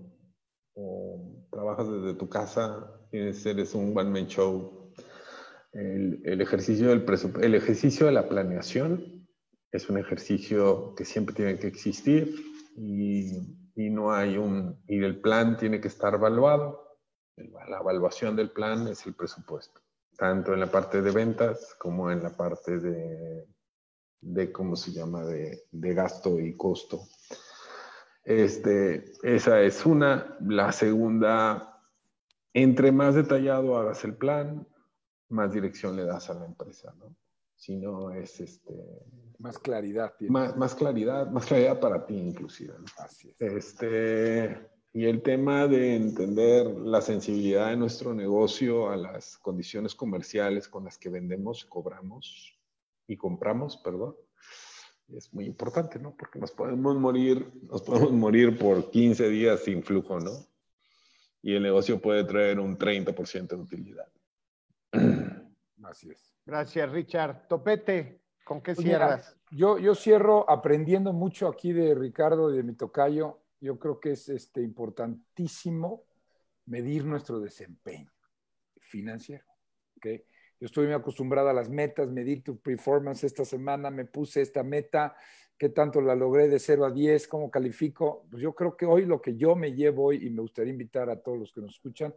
[0.76, 4.91] o trabajas desde tu casa, tienes, eres un one man show.
[5.72, 7.03] El, el ejercicio del
[7.41, 9.28] el ejercicio de la planeación
[9.72, 12.36] es un ejercicio que siempre tiene que existir
[12.76, 16.97] y, y no hay un y el plan tiene que estar evaluado.
[17.38, 19.80] La evaluación del plan es el presupuesto
[20.17, 23.47] tanto en la parte de ventas como en la parte de,
[24.19, 27.07] de ¿cómo se llama?, de, de gasto y costo.
[28.23, 30.36] Este, esa es una.
[30.41, 31.80] La segunda,
[32.53, 34.67] entre más detallado hagas el plan,
[35.30, 37.15] más dirección le das a la empresa, ¿no?
[37.58, 38.74] Si no es este,
[39.39, 40.14] Más claridad.
[40.18, 40.32] tiene.
[40.32, 42.76] más, más claridad, más claridad para ti inclusive.
[42.78, 42.86] ¿no?
[42.99, 43.41] Así es.
[43.41, 50.68] Este, y el tema de entender la sensibilidad de nuestro negocio a las condiciones comerciales
[50.68, 52.58] con las que vendemos, cobramos
[53.08, 54.16] y compramos, perdón,
[55.10, 56.16] es muy importante, ¿no?
[56.16, 60.32] Porque nos podemos morir, nos podemos morir por 15 días sin flujo, ¿no?
[61.41, 64.08] Y el negocio puede traer un 30% de utilidad.
[65.84, 66.36] Así es.
[66.47, 67.45] Gracias, Richard.
[67.49, 69.37] Topete, ¿con qué Pues mira, cierras?
[69.51, 73.41] Yo, yo cierro aprendiendo mucho aquí de Ricardo y de mi tocayo.
[73.59, 76.05] Yo creo que es este, importantísimo
[76.65, 78.09] medir nuestro desempeño
[78.79, 79.43] financiero.
[79.97, 80.05] ¿ok?
[80.61, 84.63] Yo estoy muy acostumbrado a las metas, medir tu performance esta semana, me puse esta
[84.63, 85.17] meta,
[85.57, 88.25] qué tanto la logré de 0 a 10, cómo califico.
[88.31, 91.09] Pues yo creo que hoy lo que yo me llevo hoy, y me gustaría invitar
[91.09, 92.15] a todos los que nos escuchan,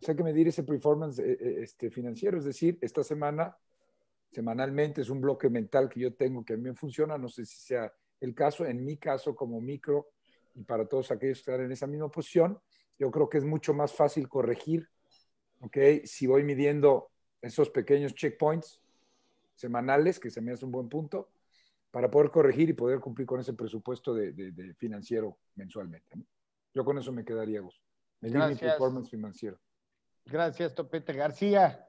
[0.00, 2.38] es hay que medir ese performance eh, eh, este, financiero.
[2.38, 3.54] Es decir, esta semana
[4.32, 7.44] semanalmente, es un bloque mental que yo tengo que a mí me funciona, no sé
[7.44, 10.08] si sea el caso, en mi caso como micro
[10.54, 12.58] y para todos aquellos que están en esa misma posición,
[12.98, 14.88] yo creo que es mucho más fácil corregir,
[15.60, 15.76] ¿ok?
[16.04, 17.10] Si voy midiendo
[17.42, 18.80] esos pequeños checkpoints
[19.54, 21.30] semanales, que se me hace un buen punto,
[21.90, 26.14] para poder corregir y poder cumplir con ese presupuesto de, de, financiero mensualmente.
[26.74, 27.80] Yo con eso me quedaría, Gus.
[28.20, 29.58] Medir mi performance financiero.
[30.26, 31.86] Gracias, Topete García.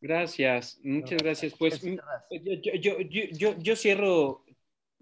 [0.00, 1.54] Gracias, muchas gracias.
[1.58, 4.44] Pues yo, yo, yo, yo, cierro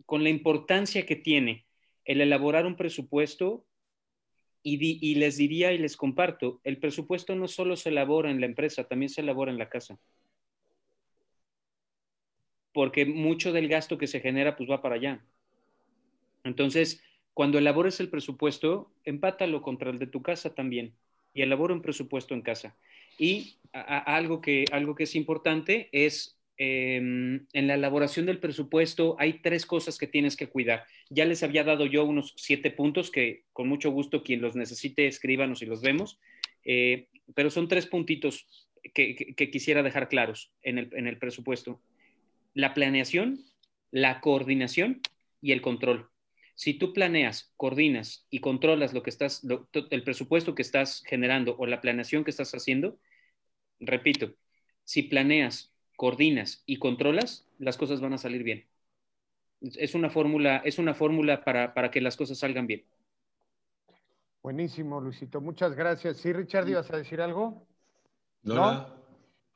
[0.07, 1.67] con la importancia que tiene
[2.05, 3.65] el elaborar un presupuesto
[4.63, 8.47] y, y, les diría y les comparto, el presupuesto no solo se elabora en la
[8.47, 10.01] empresa, también se elabora en la casa.
[12.73, 15.25] Porque mucho del gasto que se genera pues va para allá.
[16.43, 17.03] Entonces,
[17.35, 20.95] cuando elabores el presupuesto, empátalo contra el de tu casa también
[21.35, 22.77] y elabora un presupuesto en casa.
[23.19, 29.35] Y algo, que, algo que es importante es em, en la elaboración del presupuesto hay
[29.35, 30.85] tres cosas que tienes que cuidar.
[31.11, 35.07] Ya les había dado yo unos siete puntos que con mucho gusto quien los necesite
[35.07, 36.19] escríbanos y los vemos,
[36.65, 41.81] eh, pero son tres puntitos que, quisiera dejar claros en el, en el presupuesto.
[42.55, 43.45] La planeación,
[43.91, 45.01] la coordinación
[45.41, 46.09] y el control.
[46.55, 49.47] Si tú planeas, coordinas y controlas lo que estás,
[49.91, 52.99] el presupuesto que estás generando o la planeación que estás haciendo,
[53.81, 54.33] repito,
[54.85, 58.67] si planeas, coordinas y controlas, las cosas van a salir bien.
[59.61, 62.85] Es una fórmula, es una fórmula para, para que las cosas salgan bien.
[64.43, 65.41] Buenísimo, Luisito.
[65.41, 66.19] Muchas gracias.
[66.19, 67.67] ¿Sí, Richard, ibas a decir algo?
[68.43, 68.87] No.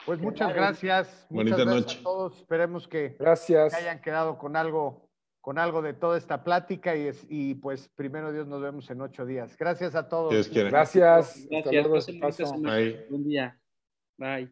[0.05, 1.27] Pues muchas gracias.
[1.31, 2.01] Bonita muchas gracias noche.
[2.01, 2.37] a todos.
[2.39, 3.75] Esperemos que, gracias.
[3.75, 5.09] hayan quedado con algo,
[5.41, 9.25] con algo de toda esta plática y, y pues primero Dios nos vemos en ocho
[9.25, 9.57] días.
[9.57, 10.33] Gracias a todos.
[10.33, 10.71] Gracias.
[10.71, 11.49] Gracias.
[11.57, 11.99] Hasta luego.
[13.09, 13.62] Buen día.
[14.19, 14.49] Bye.